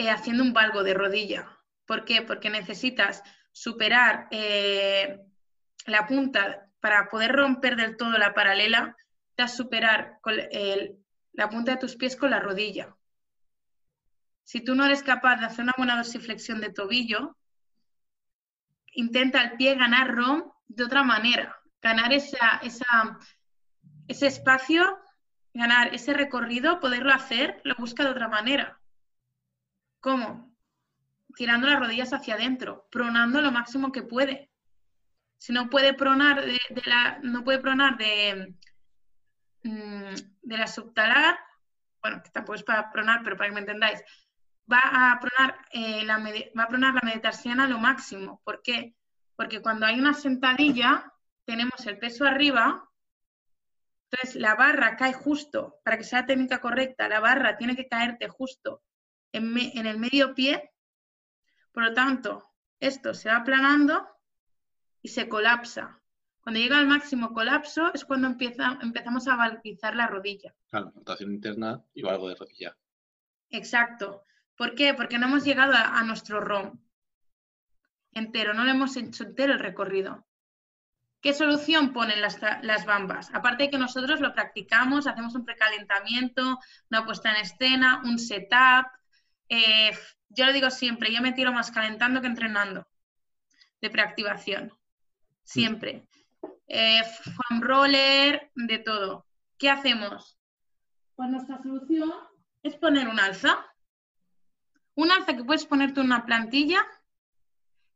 [0.00, 1.58] eh, haciendo un valgo de rodilla.
[1.84, 2.22] ¿Por qué?
[2.22, 8.96] Porque necesitas superar la punta para poder romper del todo la paralela,
[9.36, 10.18] necesitas superar
[11.32, 12.96] la punta de tus pies con la rodilla.
[14.42, 17.36] Si tú no eres capaz de hacer una buena dorsiflexión de tobillo,
[18.94, 22.58] intenta el pie ganar ROM de otra manera, ganar esa,
[24.08, 24.98] ese espacio,
[25.52, 28.79] ganar ese recorrido, poderlo hacer, lo busca de otra manera.
[30.00, 30.50] ¿Cómo?
[31.36, 34.50] Tirando las rodillas hacia adentro, pronando lo máximo que puede.
[35.36, 38.56] Si no puede pronar de, la, no puede pronar de,
[39.62, 41.38] mm, de la subtalar,
[42.02, 44.02] bueno, que tampoco es para pronar, pero para que me entendáis,
[44.70, 48.40] va a pronar, eh, la, va a pronar la meditarsiana lo máximo.
[48.44, 48.94] ¿Por qué?
[49.36, 51.12] Porque cuando hay una sentadilla,
[51.44, 52.88] tenemos el peso arriba,
[54.10, 58.28] entonces la barra cae justo, para que sea técnica correcta, la barra tiene que caerte
[58.28, 58.82] justo
[59.32, 60.72] en, en el medio pie,
[61.72, 64.08] por lo tanto, esto se va aplanando
[65.02, 66.00] y se colapsa.
[66.40, 70.54] Cuando llega al máximo colapso es cuando empieza, empezamos a valvizar la rodilla.
[70.68, 72.76] Claro, rotación interna y algo de rodilla.
[73.50, 74.24] Exacto.
[74.56, 74.94] ¿Por qué?
[74.94, 76.78] Porque no hemos llegado a, nuestro ROM
[78.12, 80.26] entero, no lo hemos hecho entero el recorrido.
[81.20, 83.32] ¿Qué solución ponen las, bambas?
[83.34, 86.58] Aparte de que nosotros lo practicamos, hacemos un precalentamiento,
[86.90, 88.86] una puesta en escena, un setup.
[89.50, 89.90] Eh,
[90.28, 92.86] yo lo digo siempre, yo me tiro más calentando que entrenando
[93.80, 94.72] de preactivación.
[95.42, 96.06] Siempre.
[96.68, 99.26] Eh, foam roller, de todo.
[99.58, 100.38] ¿Qué hacemos?
[101.16, 102.12] Pues nuestra solución
[102.62, 103.66] es poner un alza.
[104.94, 106.86] Un alza que puedes ponerte en una plantilla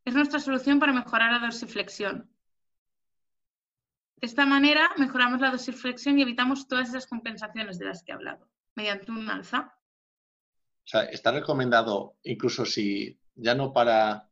[0.05, 2.31] es nuestra solución para mejorar la dorsiflexión.
[4.17, 8.15] De esta manera mejoramos la dorsiflexión y evitamos todas esas compensaciones de las que he
[8.15, 9.75] hablado, mediante un alza.
[10.85, 14.31] O sea, está recomendado, incluso si ya no para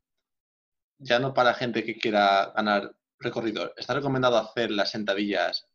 [0.98, 5.68] ya no para gente que quiera ganar recorrido, está recomendado hacer las sentadillas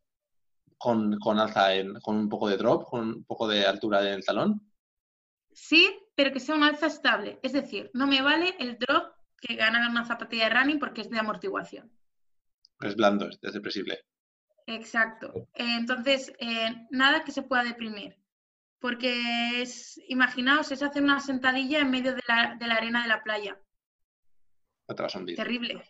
[0.77, 1.69] con, alza
[2.01, 4.61] con un poco de drop, con un poco de altura en el talón.
[5.51, 7.39] Sí, pero que sea un alza estable.
[7.41, 11.09] Es decir, no me vale el drop que gana una zapatilla de running porque es
[11.09, 11.91] de amortiguación.
[12.79, 14.05] Es blando, es depresible.
[14.67, 15.47] Exacto.
[15.53, 18.17] Entonces, eh, nada que se pueda deprimir.
[18.79, 23.59] Porque es, imaginaos, es hacer una sentadilla en medio de la, arena de la playa.
[24.87, 25.35] te vas a hundir.
[25.35, 25.83] Terrible,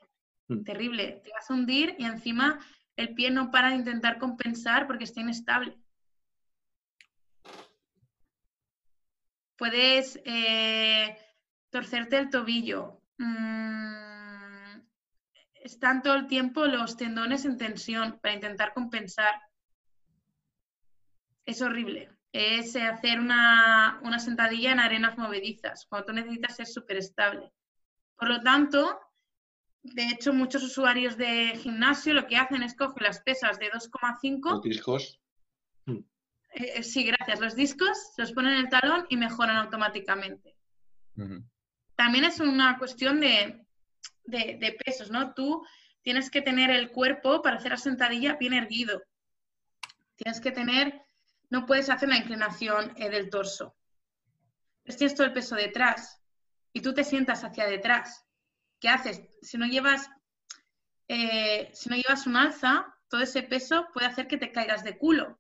[0.47, 0.63] mm.
[0.63, 1.21] terrible.
[1.23, 2.59] Te vas a hundir y encima
[2.95, 5.77] el pie no para de intentar compensar porque está inestable.
[9.57, 11.17] puedes eh,
[11.69, 13.01] torcerte el tobillo.
[13.17, 14.79] Mm,
[15.55, 19.41] están todo el tiempo los tendones en tensión para intentar compensar.
[21.45, 22.09] Es horrible.
[22.39, 27.51] Es hacer una, sentadilla en arenas movedizas, cuando tú necesitas ser súper estable.
[28.15, 28.99] Por lo tanto,
[29.81, 34.61] de hecho, muchos usuarios de gimnasio lo que hacen es coger las pesas de 2,5.
[34.61, 35.19] discos.
[36.51, 37.39] Eh, sí, gracias.
[37.39, 40.55] Los discos los ponen en el talón y mejoran automáticamente.
[41.95, 43.65] También es una cuestión de,
[44.85, 45.33] pesos, ¿no?
[45.33, 45.65] Tú
[46.03, 49.01] tienes que tener el cuerpo para hacer la sentadilla bien erguido.
[50.15, 51.01] Tienes que tener,
[51.49, 53.75] no puedes hacer una inclinación eh, del torso.
[54.83, 56.21] Tienes todo el peso detrás
[56.73, 58.25] y tú te sientas hacia detrás.
[58.79, 59.21] ¿Qué haces?
[59.41, 60.09] Si no llevas,
[61.07, 64.97] eh, si no llevas un alza, todo ese peso puede hacer que te caigas de
[64.97, 65.39] culo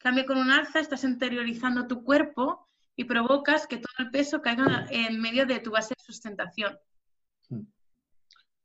[0.00, 2.66] cambio con un alza, estás interiorizando tu cuerpo
[2.96, 6.78] y provocas que todo el peso caiga en medio de tu base de sustentación.
[7.48, 7.66] Hmm.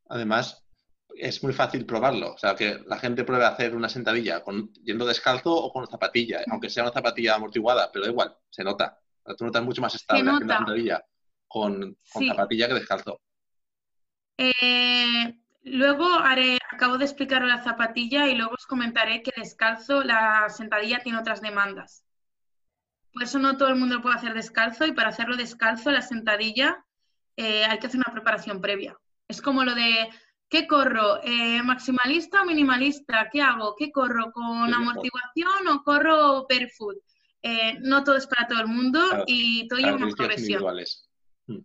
[0.09, 0.64] Además,
[1.17, 2.33] es muy fácil probarlo.
[2.33, 5.87] O sea, que la gente pruebe a hacer una sentadilla con, yendo descalzo o con
[5.87, 8.99] zapatilla, aunque sea una zapatilla amortiguada, pero da igual, se nota.
[9.37, 11.05] Tú notas mucho más estable haciendo una sentadilla
[11.47, 13.21] con, zapatilla que descalzo.
[14.37, 15.33] Eh,
[15.65, 20.99] Luego haré, acabo de explicar la zapatilla y luego os comentaré que descalzo la sentadilla
[20.99, 22.05] tiene otras demandas.
[23.11, 26.03] por eso no todo el mundo lo puede hacer descalzo y para hacerlo descalzo, la
[26.03, 26.85] sentadilla,
[27.35, 28.95] eh, hay que hacer una preparación previa.
[29.27, 30.09] Es como lo de,
[30.49, 31.21] ¿qué corro?
[31.23, 33.29] Eh, ¿Maximalista o minimalista?
[33.31, 33.75] ¿Qué hago?
[33.77, 34.31] ¿Qué corro?
[34.31, 36.97] ¿Con amortiguación o corro barefoot?
[37.41, 40.63] Eh, no todo es para todo el mundo y todo lleva una progresión.
[41.47, 41.59] Mm.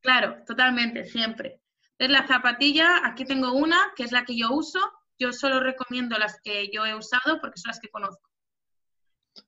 [0.00, 1.60] Claro, totalmente, siempre.
[1.98, 4.80] Entonces la zapatilla, aquí tengo una, que es la que yo uso.
[5.18, 8.28] Yo solo recomiendo las que yo he usado porque son las que conozco.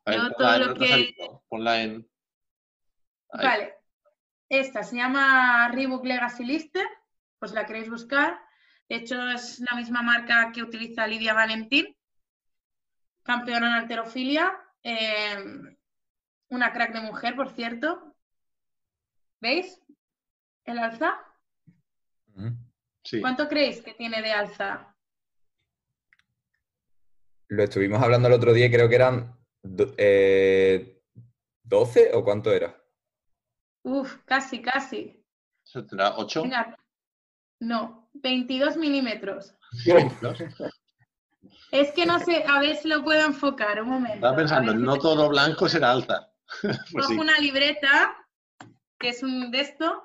[0.05, 1.17] todo lo que...
[3.33, 3.75] Vale.
[4.49, 6.87] Esta se llama Reebok Legacy Lister,
[7.41, 8.39] pues la queréis buscar.
[8.89, 11.97] De hecho, es la misma marca que utiliza Lidia Valentín,
[13.23, 14.53] campeona en alterofilia.
[14.83, 15.77] Em,
[16.51, 18.15] una crack de mujer, por cierto.
[19.41, 19.81] ¿Veis?
[20.65, 21.19] El alza.
[23.21, 24.95] ¿Cuánto creéis que tiene de alza?
[27.49, 31.03] Lo estuvimos hablando el otro día, creo que eran 12 eh,
[32.15, 32.81] o cuánto era.
[33.83, 35.23] Uf, casi, casi.
[35.73, 36.45] ¿Tendrá 8?
[37.61, 39.55] no, 22 milímetros.
[41.71, 44.15] es que no sé, a ver si lo puedo enfocar, un momento.
[44.17, 46.33] Estaba pensando, no todo blanco será alta.
[46.63, 48.17] pues Cojo una libreta,
[48.99, 50.03] que es un de esto,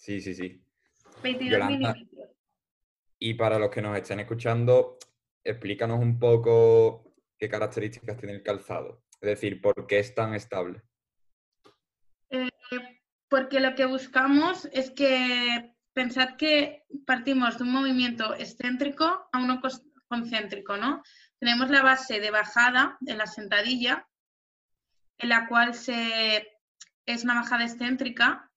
[0.00, 0.64] Sí, sí, sí.
[1.22, 2.30] 22 milímetros.
[3.18, 4.96] Y para los que nos estén escuchando,
[5.44, 9.04] explícanos un poco qué características tiene el calzado.
[9.20, 10.82] Es decir, ¿por qué es tan estable?
[13.30, 19.62] Porque lo que buscamos es que pensad que partimos de un movimiento excéntrico a uno
[20.08, 21.02] concéntrico, ¿no?
[21.38, 24.06] Tenemos la base de bajada en la sentadilla,
[25.16, 26.60] en la cual se,
[27.06, 28.50] es una bajada excéntrica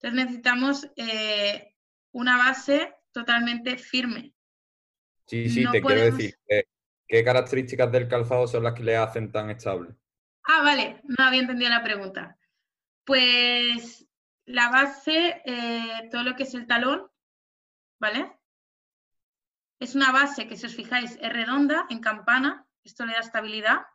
[0.00, 1.74] entonces necesitamos eh,
[2.12, 4.32] una base totalmente firme.
[5.26, 6.34] Sí, sí, te quiero decir,
[7.06, 9.90] ¿qué características del calzado son las que le hacen tan estable?
[10.44, 12.38] Ah, vale, no había entendido la pregunta.
[13.04, 14.06] Pues
[14.46, 17.10] la base, eh, todo lo que es el talón,
[17.98, 18.32] ¿vale?
[19.78, 23.86] Es una base que, si os fijáis, es redonda, en campana, esto le da estabilidad.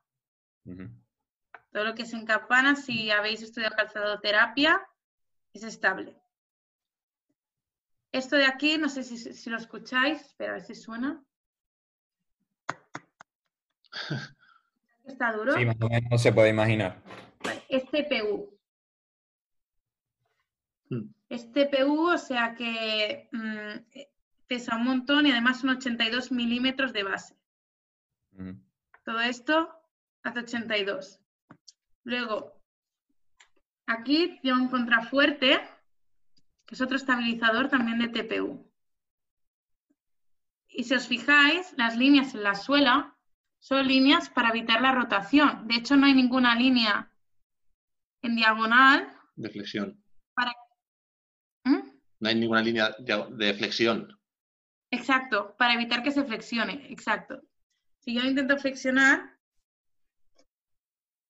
[1.72, 4.82] Todo lo que es en campana, si habéis estudiado calzado terapia,
[5.54, 6.20] es estable.
[8.12, 11.22] Esto de aquí, no sé si, lo escucháis, espera a ver si suena.
[15.04, 15.54] ¿Está duro?
[15.54, 17.04] Sí, más o menos se puede imaginar.
[17.70, 18.55] es TPU.
[21.30, 24.00] Es TPU, o sea que mm,
[24.48, 27.36] pesa un montón y además son 82 milímetros de base.
[29.04, 29.70] Todo esto
[30.24, 31.20] hace 82.
[32.04, 32.56] Luego,
[33.88, 35.62] Aquí tiene un contrafuerte,
[36.66, 38.72] que es otro estabilizador también de TPU.
[40.70, 43.16] Y si os fijáis, las líneas en la suela
[43.60, 45.68] son líneas para evitar la rotación.
[45.68, 47.12] De hecho, no hay ninguna línea
[48.24, 49.08] en diagonal.
[49.36, 50.04] De flexión.
[50.34, 50.52] Para...
[52.20, 54.18] No hay ninguna línea de flexión.
[54.92, 56.88] Exacto, para evitar que se flexione.
[56.90, 57.42] Exacto.
[58.00, 59.38] Si yo intento flexionar...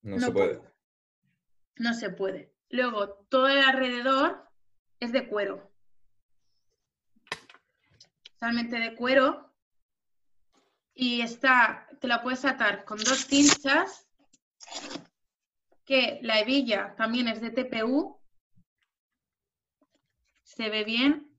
[0.04, 0.76] No, se puede
[1.78, 2.54] no se puede.
[2.69, 4.50] Luego, todo el alrededor
[5.00, 5.71] es de cuero.
[8.34, 9.54] Totalmente de cuero.
[10.93, 14.08] Y está, te la puedes atar con dos cinchas,
[15.84, 18.19] que la hebilla también es de TPU.
[20.56, 21.30] Se ve bien.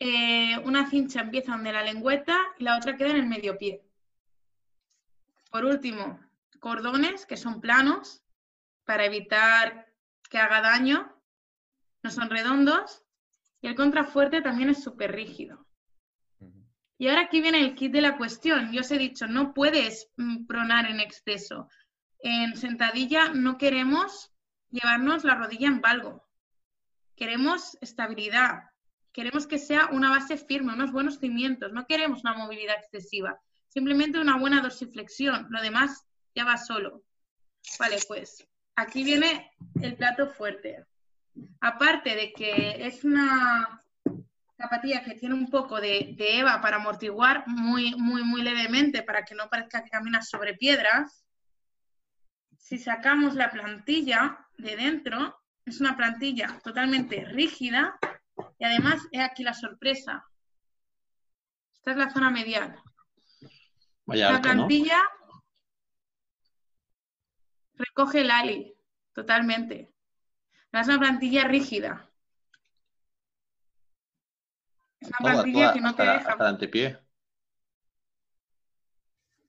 [0.00, 3.82] Eh, una cincha empieza donde la lengüeta y la otra queda en el medio pie.
[5.50, 6.18] Por último,
[6.58, 8.22] cordones que son planos
[8.84, 9.86] para evitar
[10.28, 11.14] que haga daño,
[12.02, 13.02] no son redondos
[13.60, 15.64] y el contrafuerte también es súper rígido.
[16.98, 18.72] Y ahora aquí viene el kit de la cuestión.
[18.72, 21.68] Yo os he dicho, no puedes mm, pronar en exceso.
[22.18, 24.32] En sentadilla no queremos
[24.70, 26.23] llevarnos la rodilla en valgo.
[27.16, 28.64] Queremos estabilidad.
[29.12, 31.72] Queremos que sea una base firme, unos buenos cimientos.
[31.72, 33.40] No queremos una movilidad excesiva.
[33.68, 35.46] Simplemente una buena dorsiflexión.
[35.50, 36.04] Lo demás
[36.34, 37.02] ya va solo.
[37.78, 38.46] Vale, pues
[38.76, 40.84] aquí viene el plato fuerte.
[41.60, 43.80] Aparte de que es una
[44.56, 49.34] zapatilla que tiene un poco de, EVA para amortiguar muy, muy, muy levemente para que
[49.34, 51.24] no parezca que caminas sobre piedras.
[52.58, 57.98] Si sacamos la plantilla de dentro, es una plantilla totalmente rígida
[58.58, 60.24] y además es aquí la sorpresa.
[61.74, 62.80] Esta es la zona medial.
[64.06, 64.98] la plantilla
[67.74, 68.74] recoge el ali,
[69.12, 69.92] totalmente.
[70.72, 72.10] Es una plantilla rígida.
[75.00, 76.32] Es una plantilla que no te deja.
[76.32, 76.98] Hasta antepié.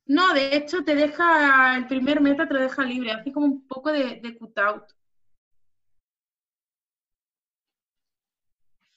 [0.07, 3.68] No, de hecho te deja, el primer meta te lo deja libre, hace como un
[3.68, 4.84] poco de, de cut-out.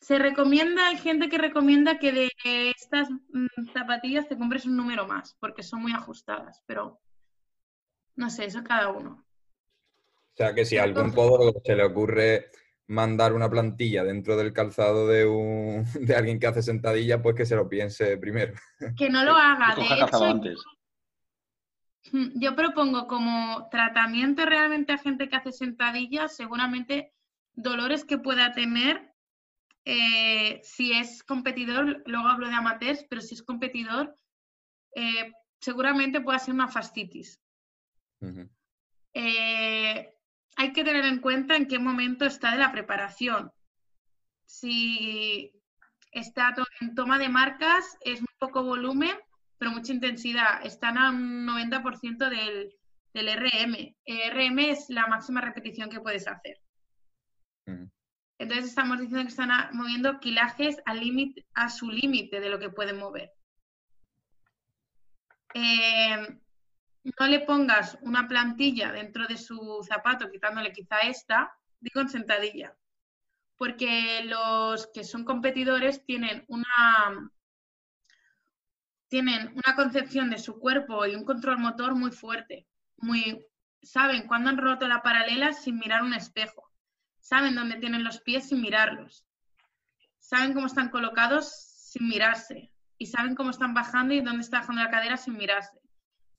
[0.09, 2.31] Se recomienda, hay gente que recomienda que de
[2.71, 6.99] estas mm, zapatillas te compres un número más, porque son muy ajustadas, pero
[8.17, 9.23] no sé, eso cada uno.
[10.33, 12.47] O sea que si a algún podólogo se le ocurre
[12.87, 17.45] mandar una plantilla dentro del calzado de, un, de alguien que hace sentadilla, pues que
[17.45, 18.55] se lo piense primero.
[18.97, 19.75] Que no lo haga.
[19.75, 20.59] Que De hecho, antes.
[22.37, 27.13] Yo propongo como tratamiento realmente a gente que hace sentadillas, seguramente
[27.53, 29.08] dolores que pueda tener
[29.91, 34.15] eh, si es competidor, luego hablo de amateurs, pero si es competidor,
[34.95, 37.41] eh, seguramente pueda ser una fascitis.
[39.15, 40.15] Eh,
[40.57, 43.51] hay que tener en cuenta en qué momento está de la preparación.
[44.45, 45.53] Si
[46.13, 49.17] está to- en toma de marcas, es muy poco volumen,
[49.57, 50.65] pero mucha intensidad.
[50.67, 52.75] Están a un 90% del,
[53.15, 53.97] del RM.
[54.05, 56.59] Eh, RM es la máxima repetición que puedes hacer.
[58.39, 60.21] Entonces estamos diciendo que están moviendo
[60.95, 63.33] límite, a su límite de lo que pueden mover.
[65.55, 66.41] Eh,
[67.19, 72.77] no le pongas una plantilla dentro de su zapato, quitándole quizá esta, digo en sentadilla,
[73.57, 77.31] porque los que son competidores tienen una,
[79.09, 82.69] tienen una concepción de su cuerpo y un control motor muy fuerte,
[82.99, 83.45] muy,
[83.83, 86.68] saben cuándo han roto la paralela sin mirar un espejo,
[87.29, 89.27] saben dónde tienen los pies sin mirarlos,
[90.19, 91.53] saben cómo están colocados
[91.93, 95.79] sin mirarse y saben cómo están bajando y dónde está bajando la cadera sin mirarse.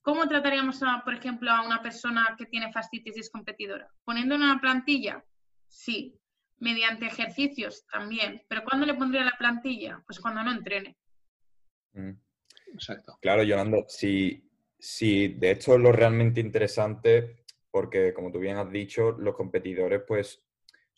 [0.02, 3.88] ¿Cómo trataríamos, a, por ejemplo, a una persona que tiene fascitis y es competidora?
[4.04, 5.24] ¿Poniendo en una plantilla?
[5.68, 6.16] Sí.
[6.58, 8.42] Mediante ejercicios también.
[8.48, 10.02] ¿Pero cuándo le pondría la plantilla?
[10.08, 10.98] Pues cuando no entrene.
[11.94, 12.18] Ujú.
[12.74, 13.18] Exacto.
[13.22, 14.44] Claro, Yolando, si,
[14.78, 20.44] si de hecho lo realmente interesante, porque como tú bien has dicho, los competidores, pues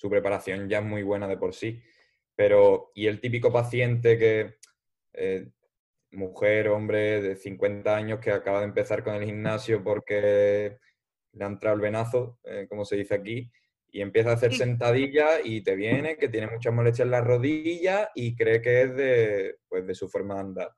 [0.02, 1.80] su preparación ya es muy buena de por sí,
[2.36, 4.56] pero ¿y el típico paciente que,
[5.14, 5.48] eh,
[6.12, 10.80] mujer, hombre de 50 años que acaba de empezar con el gimnasio porque
[11.34, 13.52] le ha entrado el venazo, eh, como se dice aquí,
[13.92, 18.10] y empieza a hacer sentadillas y te viene que tiene muchas molestias en las rodillas
[18.16, 20.72] y cree que es de, pues, de su forma de andar?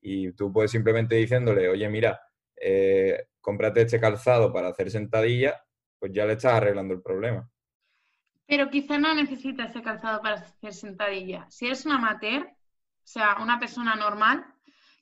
[0.00, 2.20] Y tú puedes simplemente diciéndole, oye, mira,
[2.60, 5.60] eh, cómprate este calzado para hacer sentadilla,
[5.98, 7.50] pues ya le estás arreglando el problema.
[8.50, 11.46] Pero quizá no necesita ese calzado para hacer sentadilla.
[11.50, 14.44] Si eres un amateur, o sea, una persona normal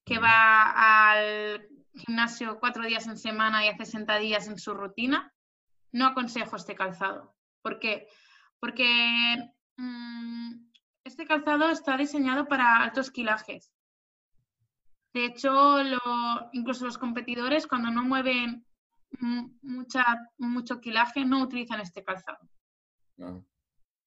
[0.05, 0.22] que Ujú.
[0.24, 5.32] va al gimnasio cuatro días en semana y hace sentadillas en su rutina,
[5.92, 7.34] no aconsejo este calzado.
[7.62, 8.07] ¿Por qué?
[8.61, 10.53] Porque mm,
[11.05, 13.72] este calzado está diseñado para altos kilajes.
[15.14, 18.66] De hecho, lo- incluso los competidores, cuando no mueven
[19.20, 20.05] mm, mucha,
[20.36, 22.38] mucho kilaje, no utilizan este calzado
[23.18, 23.42] Ajá,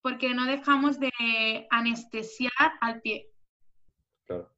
[0.02, 3.30] porque no dejamos de anestesiar al pie.
[4.26, 4.52] claro.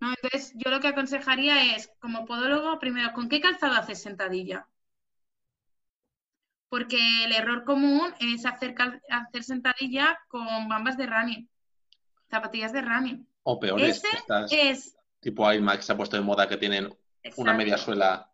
[0.00, 0.10] ¿no?
[0.10, 4.66] Entonces, yo lo que aconsejaría es, como podólogo, primero, ¿con qué calzado haces sentadilla?
[6.68, 8.74] Porque el error común es hacer,
[9.40, 11.48] sentadilla con bambas de running,
[12.28, 13.28] zapatillas de running.
[13.44, 16.94] O peores, Ese estas Es tipo IMAX se ha puesto de moda que tienen
[17.36, 18.30] una media suela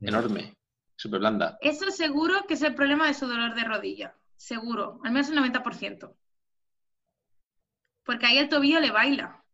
[0.00, 0.54] enorme,
[0.96, 1.56] súper blanda.
[1.60, 4.14] Eso seguro que es el problema de su dolor de rodilla.
[4.36, 6.16] Seguro, al menos el 90%.
[8.04, 9.44] Porque ahí el tobillo le baila.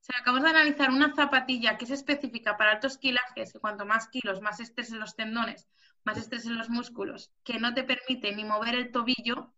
[0.00, 3.84] O sea, acabamos de analizar una zapatilla que es específica para altos kilajes, que cuanto
[3.84, 5.68] más kilos, más estrés en los tendones,
[6.04, 9.54] más estrés en los músculos, que no te permite ni mover el tobillo.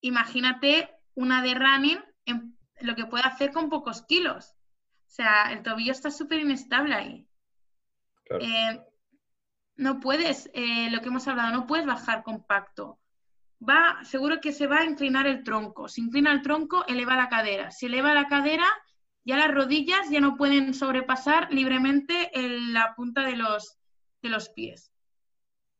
[0.00, 4.54] Imagínate una de running en lo que puede hacer con pocos kilos.
[5.06, 7.28] O sea, el tobillo está súper inestable ahí.
[8.24, 8.44] Claro.
[8.44, 8.89] Eh,
[9.80, 13.00] no puedes, eh, lo que hemos hablado, no puedes bajar compacto.
[13.66, 15.88] Va, seguro que se va a inclinar el tronco.
[15.88, 17.70] Si inclina el tronco, eleva la cadera.
[17.70, 18.66] Si eleva la cadera,
[19.24, 23.78] ya las rodillas ya no pueden sobrepasar libremente la punta de los,
[24.20, 24.92] de los pies.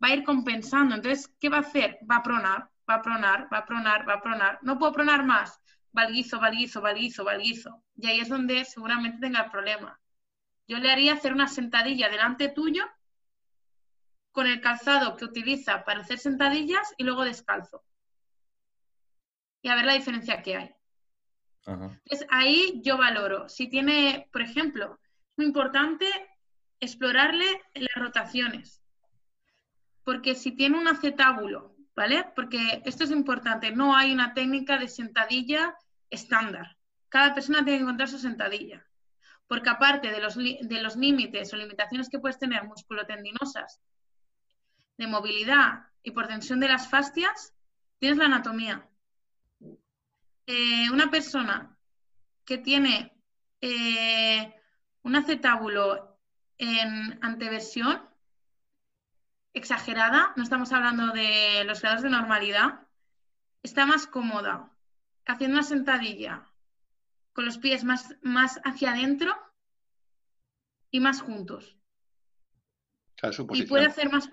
[0.02, 0.94] Va a ir compensando.
[0.94, 1.98] Entonces, ¿qué va a hacer?
[2.10, 4.58] Va a pronar, va a pronar, va a pronar, va a pronar.
[4.62, 5.60] No puedo pronar más.
[5.92, 7.82] Valguizo, valguizo, valguizo, valguizo.
[7.96, 10.00] Y ahí es donde seguramente tenga el problema.
[10.66, 12.84] Yo le haría hacer una sentadilla delante tuyo
[14.32, 17.82] con el calzado que utiliza para hacer sentadillas y luego descalzo.
[19.62, 20.74] Y a ver la diferencia que hay.
[21.66, 22.00] Ajá.
[22.04, 23.48] Entonces ahí yo valoro.
[23.48, 24.98] Si tiene, por ejemplo,
[25.30, 26.06] es muy importante
[26.80, 28.82] explorarle las rotaciones.
[30.04, 32.26] Porque si tiene un acetábulo, ¿vale?
[32.34, 35.74] Porque esto es importante, no hay una técnica de sentadilla
[36.08, 36.76] estándar.
[37.08, 38.86] Cada persona tiene que encontrar su sentadilla.
[39.46, 43.80] Porque aparte de los, de los límites o limitaciones que puedes tener musculotendinosas,
[45.00, 47.54] de movilidad y por tensión de las fascias,
[47.98, 48.86] tienes la anatomía.
[50.46, 51.74] Eh, una persona
[52.44, 53.10] que tiene
[53.62, 54.54] eh,
[55.02, 56.18] un acetábulo
[56.58, 57.98] en anteversión
[59.54, 62.86] exagerada, no estamos hablando de los grados de normalidad,
[63.62, 64.70] está más cómoda
[65.24, 66.46] haciendo una sentadilla
[67.32, 69.34] con los pies más, más hacia adentro
[70.90, 71.78] y más juntos.
[73.54, 74.28] y puede hacer más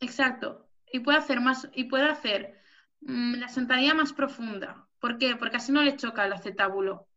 [0.00, 2.60] exacto y puede hacer más y puede hacer
[3.00, 4.86] mm, la sentadilla más profunda.
[5.00, 5.36] ¿Por qué?
[5.36, 7.08] Porque así no le choca el acetábulo.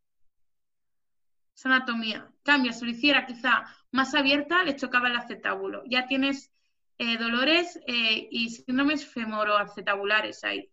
[1.56, 2.32] Es anatomía.
[2.44, 5.84] Cambio, si lo hiciera quizá más abierta, le chocaba el acetábulo.
[5.86, 6.52] Ya tienes
[6.98, 10.70] eh, dolores eh, y síndromes femoroacetabulares ahí.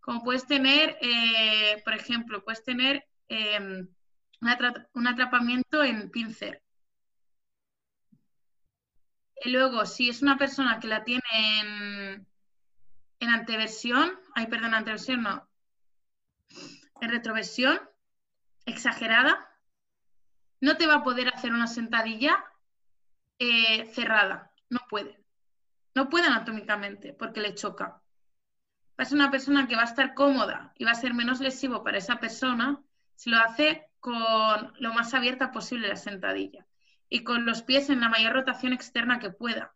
[0.00, 3.88] Como puedes tener, eh, por ejemplo, puedes tener em,
[4.94, 6.62] un atrapamiento en pincer.
[9.44, 12.26] Y luego, si es una persona que la tiene en,
[13.20, 15.46] en anteversión, ay, perdón, anteversión no,
[17.00, 17.80] en retroversión
[18.64, 19.48] exagerada,
[20.60, 22.44] no te va a poder hacer una sentadilla
[23.38, 25.22] eh, cerrada, no puede.
[25.94, 28.02] No puede anatómicamente porque le choca.
[28.98, 31.40] Va a ser una persona que va a estar cómoda y va a ser menos
[31.40, 32.82] lesivo para esa persona
[33.14, 36.66] si lo hace con lo más abierta posible la sentadilla
[37.08, 39.74] y con los pies en la mayor rotación externa que pueda.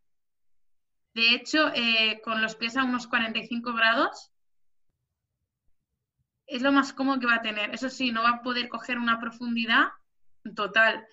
[1.15, 4.33] De hecho, eh, con los pies a unos 45 grados
[6.47, 7.75] es lo más cómodo que va a tener.
[7.75, 9.89] Eso sí, no va a poder coger una profundidad
[10.55, 11.07] total,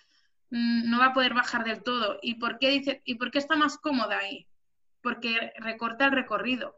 [0.49, 2.19] mm, no va a poder bajar del todo.
[2.21, 4.47] ¿Y por qué, dice, ¿y por qué está más cómoda ahí?
[5.01, 6.75] Porque recorta el recorrido.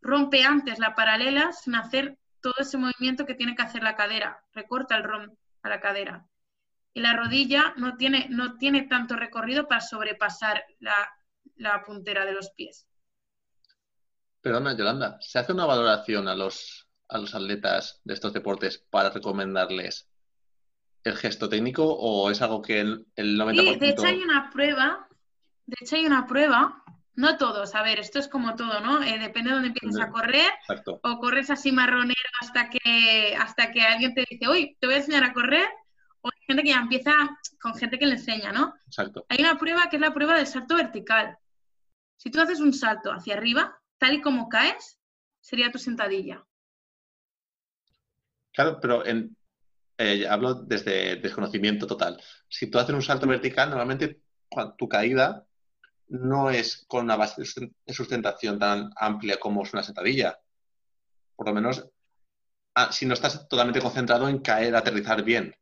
[0.00, 4.42] Rompe antes la paralela sin hacer todo ese movimiento que tiene que hacer la cadera.
[4.52, 5.30] Recorta el rom
[5.62, 6.26] a la cadera
[6.96, 12.48] y la rodilla no tiene, no tiene tanto recorrido para sobrepasar la, puntera de los
[12.52, 12.88] pies.
[14.40, 19.10] Perdona, Yolanda, ¿se hace una valoración a los, a los atletas de estos deportes para
[19.10, 20.08] recomendarles
[21.04, 23.74] el gesto técnico o es algo que el, el 90%...
[23.74, 25.06] Sí, de hecho hay una prueba,
[25.66, 26.82] de hecho hay una prueba,
[27.14, 29.02] no todos, a ver, esto es como todo, ¿no?
[29.02, 30.50] Eh, depende de dónde empieces a correr
[31.02, 34.98] o corres así marronero hasta que, hasta que alguien te dice, uy, te voy a
[35.00, 35.68] enseñar a correr
[36.28, 37.12] hay gente que ya empieza
[37.60, 38.74] con gente que le enseña, ¿no?
[38.86, 39.26] Exacto.
[39.28, 41.38] Hay una prueba que es la prueba del salto vertical.
[42.16, 44.98] Si tú haces un salto hacia arriba, tal y como caes,
[45.40, 46.44] sería tu sentadilla.
[48.52, 49.36] Claro, pero en,
[49.98, 52.20] eh, hablo desde desconocimiento total.
[52.48, 54.20] Si tú haces un salto vertical, normalmente
[54.78, 55.46] tu caída
[56.08, 60.38] no es con una base de sustentación tan amplia como es una sentadilla.
[61.34, 61.88] Por lo menos,
[62.74, 65.54] ah, si no estás totalmente concentrado en caer, aterrizar bien.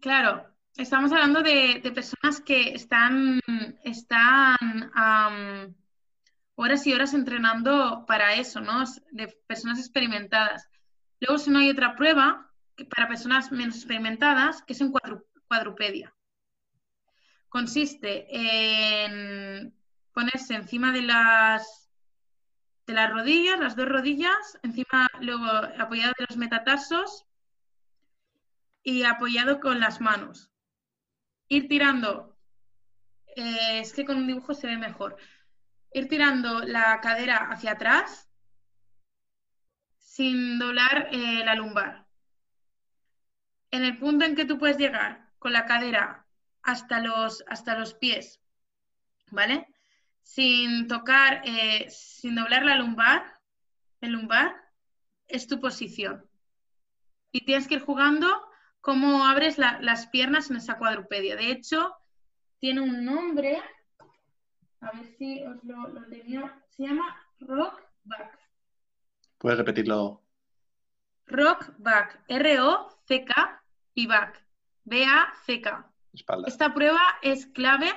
[0.00, 3.40] Claro, estamos hablando de, personas que están,
[3.82, 4.56] están
[6.54, 8.84] horas y horas entrenando para eso, ¿no?
[9.10, 10.68] De personas experimentadas.
[11.20, 12.48] Luego, si no hay otra prueba,
[12.86, 14.92] para personas menos experimentadas, que es en
[15.48, 16.14] cuadrupedia.
[17.48, 19.74] Consiste en
[20.12, 21.90] ponerse encima de las,
[22.86, 25.44] de las rodillas, las dos rodillas, encima, luego
[25.78, 27.27] apoyado de los metatarsos,
[28.88, 30.50] y apoyado con las manos.
[31.46, 32.38] Ir tirando,
[33.36, 35.18] eh, es que con un dibujo se ve mejor,
[35.92, 38.30] ir tirando la cadera hacia atrás
[39.98, 42.06] sin doblar eh, la lumbar.
[43.70, 46.26] En el punto en que tú puedes llegar con la cadera
[46.62, 48.40] hasta los, hasta los pies,
[49.30, 49.68] ¿vale?
[50.22, 53.38] Sin tocar, eh, sin doblar la lumbar,
[54.00, 54.56] el lumbar,
[55.26, 56.26] es tu posición.
[57.30, 58.47] Y tienes que ir jugando
[58.80, 61.36] cómo abres las piernas en esa cuadrupedia.
[61.36, 61.94] De hecho,
[62.58, 63.62] tiene un nombre,
[64.80, 68.38] a ver si os lo, tenía, se llama Rock Back.
[69.38, 70.22] ¿Puedes repetirlo?
[71.26, 73.62] Rock Back, R-O-C-K
[73.94, 74.44] y Back,
[74.84, 75.92] B-A-C-K.
[76.46, 77.92] Esta prueba es clave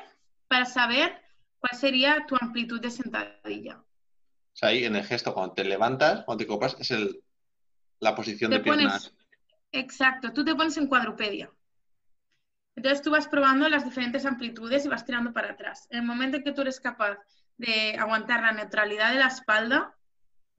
[0.47, 1.21] para saber
[1.59, 3.77] cuál sería tu amplitud de sentadilla.
[3.77, 7.23] O sea, ahí en el gesto, cuando te levantas, cuando te copas, es el,
[7.99, 9.13] la posición de piernas.
[9.71, 11.51] Exacto, tú te pones en cuadrupedia.
[12.75, 15.87] Entonces tú vas probando las diferentes amplitudes y vas tirando para atrás.
[15.89, 17.17] En el momento en que tú eres capaz
[17.57, 19.95] de aguantar la neutralidad de la espalda,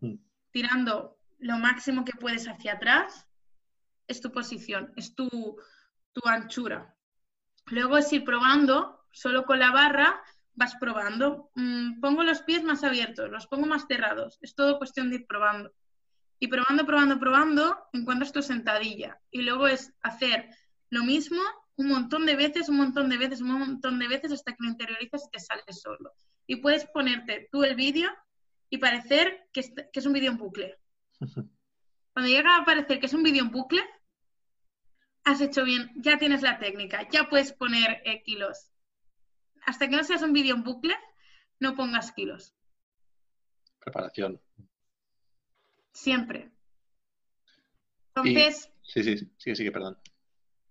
[0.00, 0.14] mm.
[0.50, 3.26] tirando lo máximo que puedes hacia atrás,
[4.06, 5.28] es tu posición, es tu,
[6.12, 6.94] tu anchura.
[7.66, 10.22] Luego es ir probando, solo con la barra
[10.54, 11.50] vas probando.
[11.54, 14.38] Mm, pongo los pies más abiertos, los pongo más cerrados.
[14.42, 15.72] Es todo cuestión de ir probando.
[16.43, 19.16] Y probando, probando, probando, encuentras tu sentadilla.
[19.30, 20.51] Y luego es hacer
[20.90, 21.40] lo mismo
[21.76, 24.70] un montón de veces, un montón de veces, un montón de veces hasta que lo
[24.70, 26.14] interiorizas y te sale solo.
[26.49, 28.11] Y puedes ponerte tú el vídeo
[28.70, 30.80] y parecer que es, que es un vídeo en bucle.
[32.12, 33.84] Cuando llega a parecer que es un vídeo en bucle,
[35.22, 38.72] has hecho bien, ya tienes la técnica, ya puedes poner eh, kilos.
[39.64, 40.97] Hasta que no seas un vídeo en bucle,
[41.61, 42.53] no pongas kilos.
[43.78, 44.40] Preparación.
[45.93, 46.51] Siempre.
[48.14, 48.70] Entonces.
[48.82, 49.99] Sí, sí, sí, sí, perdón.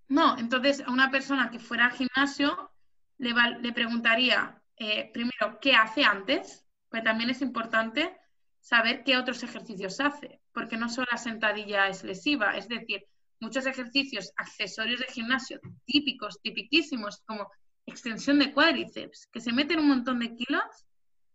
[0.08, 2.72] No, entonces a una persona que fuera al gimnasio
[3.18, 8.18] le, le preguntaría eh, primero qué hace antes, pues también es importante
[8.60, 13.06] saber qué otros ejercicios hace, porque no solo la sentadilla es lesiva, es decir,
[13.40, 17.50] muchos ejercicios accesorios de gimnasio típicos, tipiquísimos, como
[17.86, 20.86] extensión de cuádriceps, que se meten un montón de kilos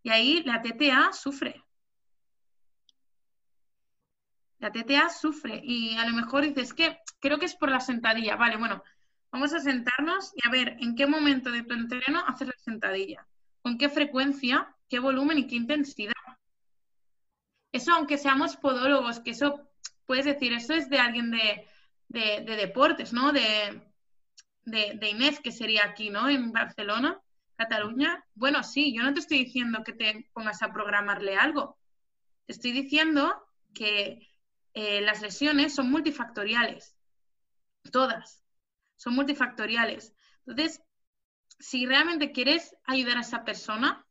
[0.02, 1.62] y ahí la TTA sufre.
[4.58, 8.36] La TTA sufre y a lo mejor dices que creo que es por la sentadilla.
[8.36, 8.82] Vale, bueno,
[9.30, 13.26] vamos a sentarnos y a ver en qué momento de tu entreno haces la sentadilla,
[13.62, 16.12] con qué frecuencia, qué volumen y qué intensidad.
[17.72, 19.68] Eso, aunque seamos podólogos, que eso
[20.06, 21.66] puedes decir, eso es de alguien de,
[22.08, 23.32] de, deportes, ¿no?
[23.32, 23.82] De,
[24.64, 26.28] de, Inés, que sería aquí, ¿no?
[26.28, 27.20] En Barcelona,
[27.56, 28.24] Cataluña.
[28.34, 31.76] Bueno, sí, yo no te estoy diciendo que te pongas a programarle algo.
[32.46, 33.34] Te estoy diciendo
[33.74, 34.26] que
[34.76, 36.94] eh, las lesiones son multifactoriales.
[37.90, 38.44] Todas.
[38.96, 40.14] Son multifactoriales.
[40.46, 40.82] Entonces,
[41.58, 44.06] si realmente quieres ayudar a esa persona,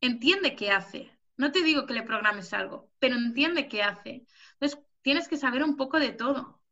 [0.00, 1.10] entiende qué hace.
[1.36, 4.24] No te digo que le programes algo, pero entiende qué hace.
[4.52, 6.62] Entonces, tienes que saber un poco de todo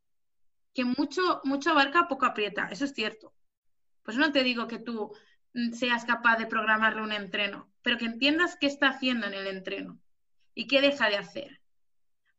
[0.73, 3.33] que mucho, mucho abarca, poco aprieta, eso es cierto.
[4.05, 5.13] Pues no te digo que tú
[5.55, 9.49] mm, seas capaz de programarle un entreno, pero que entiendas qué está haciendo en el
[9.49, 9.99] entreno
[10.55, 11.64] y qué deja de hacer.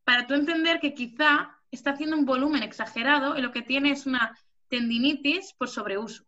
[0.05, 4.05] Para tú entender que quizá está haciendo un volumen exagerado y lo que tiene es
[4.05, 4.37] una
[4.69, 6.23] tendinitis por sobreuso.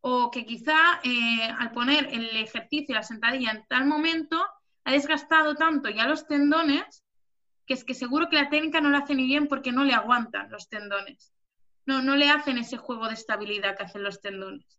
[0.00, 4.44] O que quizá eh, al poner el ejercicio, la sentadilla en tal momento,
[4.84, 7.04] ha desgastado tanto ya los tendones
[7.66, 9.92] que es que seguro que la técnica no la hace ni bien porque no le
[9.92, 11.32] aguantan los tendones.
[11.84, 14.78] No, no le hacen ese juego de estabilidad que hacen los tendones.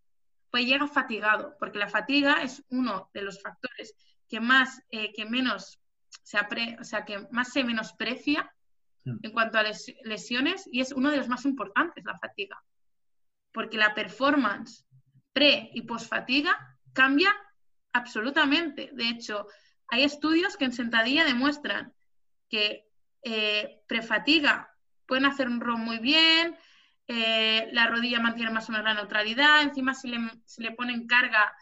[0.49, 3.93] Pues llega fatigado, porque la fatiga es uno de los factores
[4.29, 5.79] que más, eh, que menos
[6.27, 6.37] se
[6.79, 8.51] o sea, que más se menosprecia
[9.05, 9.63] en cuanto a
[10.03, 12.61] lesiones y es uno de los más importantes, la fatiga.
[13.53, 14.85] Porque la performance
[15.31, 16.57] pre y post fatiga
[16.91, 17.33] cambia
[17.93, 18.89] absolutamente.
[18.91, 19.47] De hecho,
[19.87, 21.93] hay estudios que en sentadilla demuestran
[22.49, 22.89] que
[23.21, 24.69] eh, prefatiga
[25.05, 26.57] pueden hacer un ROM muy bien,
[27.07, 31.07] eh, la rodilla mantiene más o menos la neutralidad, encima si le, si le ponen
[31.07, 31.53] carga,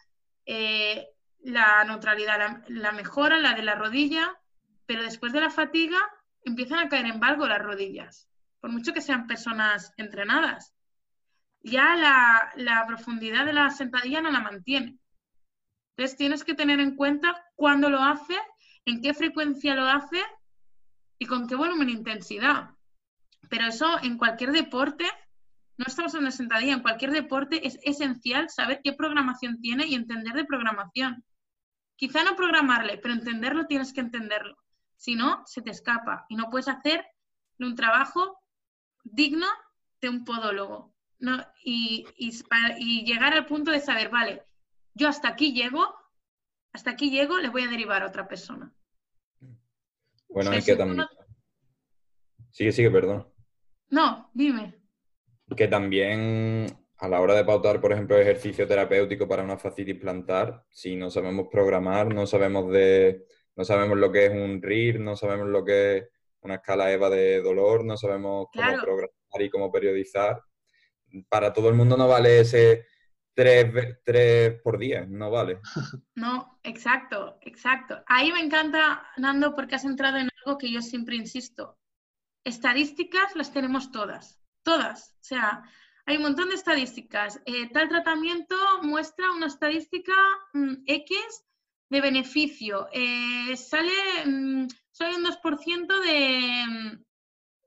[0.44, 1.06] eh,
[1.44, 4.36] la neutralidad la, mejora, la de la rodilla,
[4.86, 5.98] pero después de la fatiga
[6.44, 8.28] empiezan a caer en valgo las rodillas,
[8.60, 10.72] por mucho que sean personas entrenadas.
[11.60, 14.98] Ya la, la profundidad de la sentadilla no la mantiene.
[15.96, 18.36] Entonces tienes que tener en cuenta cuándo lo hace,
[18.84, 20.22] en qué frecuencia lo hace
[21.18, 22.70] y con qué volumen e intensidad.
[23.48, 25.04] Pero eso en cualquier deporte,
[25.78, 29.94] no estamos en una sentadilla, en cualquier deporte es esencial saber qué programación tiene y
[29.94, 31.24] entender de programación.
[31.96, 34.56] Quizá no programarle, pero entenderlo tienes que entenderlo.
[34.96, 37.04] Si no, se te escapa y no puedes hacer
[37.58, 38.40] un trabajo
[39.04, 39.46] digno
[40.00, 40.94] de un podólogo.
[41.18, 41.42] ¿no?
[41.64, 44.42] Y, y llegar al punto de saber, vale,
[44.94, 45.94] yo hasta aquí llego,
[46.72, 48.72] hasta aquí llego, le voy a derivar a otra persona.
[50.28, 51.06] Bueno, hay que también...
[52.50, 53.30] Sigue, sigue, perdón.
[53.90, 54.80] No, dime.
[55.56, 56.66] Que también
[56.98, 61.10] a la hora de pautar, por ejemplo, ejercicio terapéutico para una fascitis plantar, si no
[61.10, 63.26] sabemos programar, no sabemos de,
[63.56, 66.08] no sabemos lo que es un RIR, no sabemos lo que es
[66.42, 70.42] una escala EVA de dolor, no sabemos cómo programar y cómo periodizar.
[71.28, 72.86] Para todo el mundo no vale ese
[73.36, 75.60] tres, por día, no vale.
[76.14, 78.02] No, exacto, exacto.
[78.06, 81.78] Ahí me encanta, Nando, porque has entrado en algo que yo siempre insisto.
[82.44, 85.10] Estadísticas las tenemos todas, todas.
[85.20, 85.62] O sea,
[86.06, 87.42] hay un montón de estadísticas.
[87.44, 90.14] Eh, tal tratamiento muestra una estadística
[90.54, 91.45] mm, X
[91.88, 92.88] de beneficio.
[92.92, 97.04] Eh, sale, mm, solo un 2% de, mm,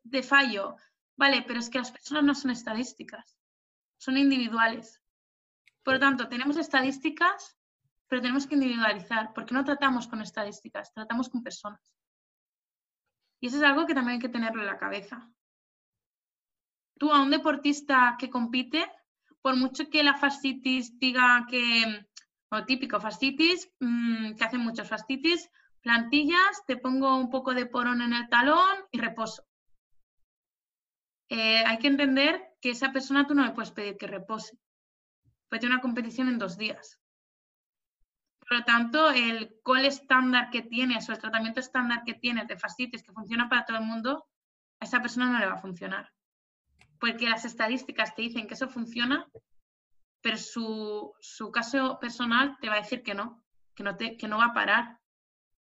[0.04, 0.76] de fallo.
[1.16, 3.38] Vale, pero es que las personas no son estadísticas,
[3.98, 5.02] son individuales.
[5.84, 7.58] Por lo tanto, tenemos estadísticas,
[8.08, 11.82] pero tenemos que individualizar, porque no tratamos con estadísticas, tratamos con personas.
[13.42, 15.30] Y eso es algo que también hay que tenerlo en la cabeza.
[16.98, 18.86] Tú a un deportista que compite,
[19.42, 22.08] por mucho que la fascitis diga que,
[22.52, 25.50] o típico fascitis, mm, que hacen muchos fascitis,
[25.82, 29.46] plantillas, te pongo un poco de porón en el talón y reposo.
[31.30, 34.58] Eh, hay que entender que esa persona tú no le puedes pedir que repose.
[35.48, 37.00] Puede tener una competición en dos días.
[38.40, 42.58] Por lo tanto, el call estándar que tienes o el tratamiento estándar que tienes de
[42.58, 44.28] fascitis que funciona para todo el mundo,
[44.80, 46.12] a esa persona no le va a funcionar.
[47.00, 49.28] Porque las estadísticas te dicen que eso funciona,
[50.22, 53.44] pero su, su caso personal te va a decir que no,
[53.76, 55.00] que no, te, que no va a parar.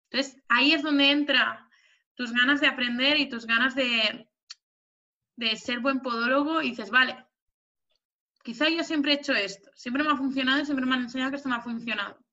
[0.09, 1.69] Entonces, ahí es donde entra
[2.15, 4.29] tus ganas de aprender y tus ganas de,
[5.35, 7.25] de ser buen podólogo y dices, vale,
[8.43, 11.31] quizá yo siempre he hecho esto, siempre me ha funcionado y siempre me han enseñado
[11.31, 12.25] que esto me ha funcionado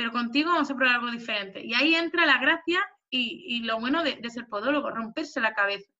[0.00, 1.62] pero contigo vamos a probar algo diferente.
[1.62, 2.80] Y ahí entra la gracia
[3.10, 5.92] y, lo bueno de, ser podólogo, romperse la cabeza.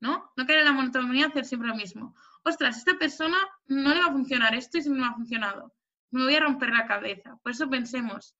[0.00, 0.32] ¿No?
[0.36, 2.16] No caer en la monotonía, hacer siempre lo mismo.
[2.44, 3.36] Ostras, esta persona
[3.66, 5.74] no le va a funcionar esto y siempre me ha funcionado.
[6.10, 7.36] Me voy a romper la cabeza.
[7.42, 8.34] Por eso pensemos,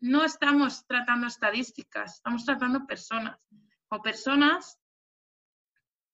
[0.00, 3.38] no estamos tratando estadísticas, estamos tratando personas.
[3.88, 4.78] O personas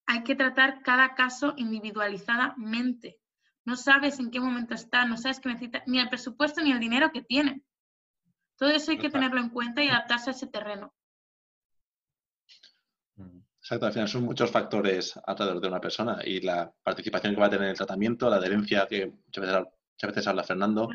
[0.07, 3.19] hay que tratar cada caso individualizadamente.
[3.65, 6.81] No sabes en qué momento está, no sabes qué necesita, ni el presupuesto ni el
[6.81, 7.63] dinero que tiene.
[8.57, 10.95] Todo eso hay que tenerlo en cuenta y adaptarse a ese terreno.
[13.65, 17.47] Exacto, al final son muchos factores alrededor de una persona y la participación que va
[17.47, 19.67] a tener en el tratamiento, la adherencia que muchas
[20.03, 20.91] veces, habla Fernando,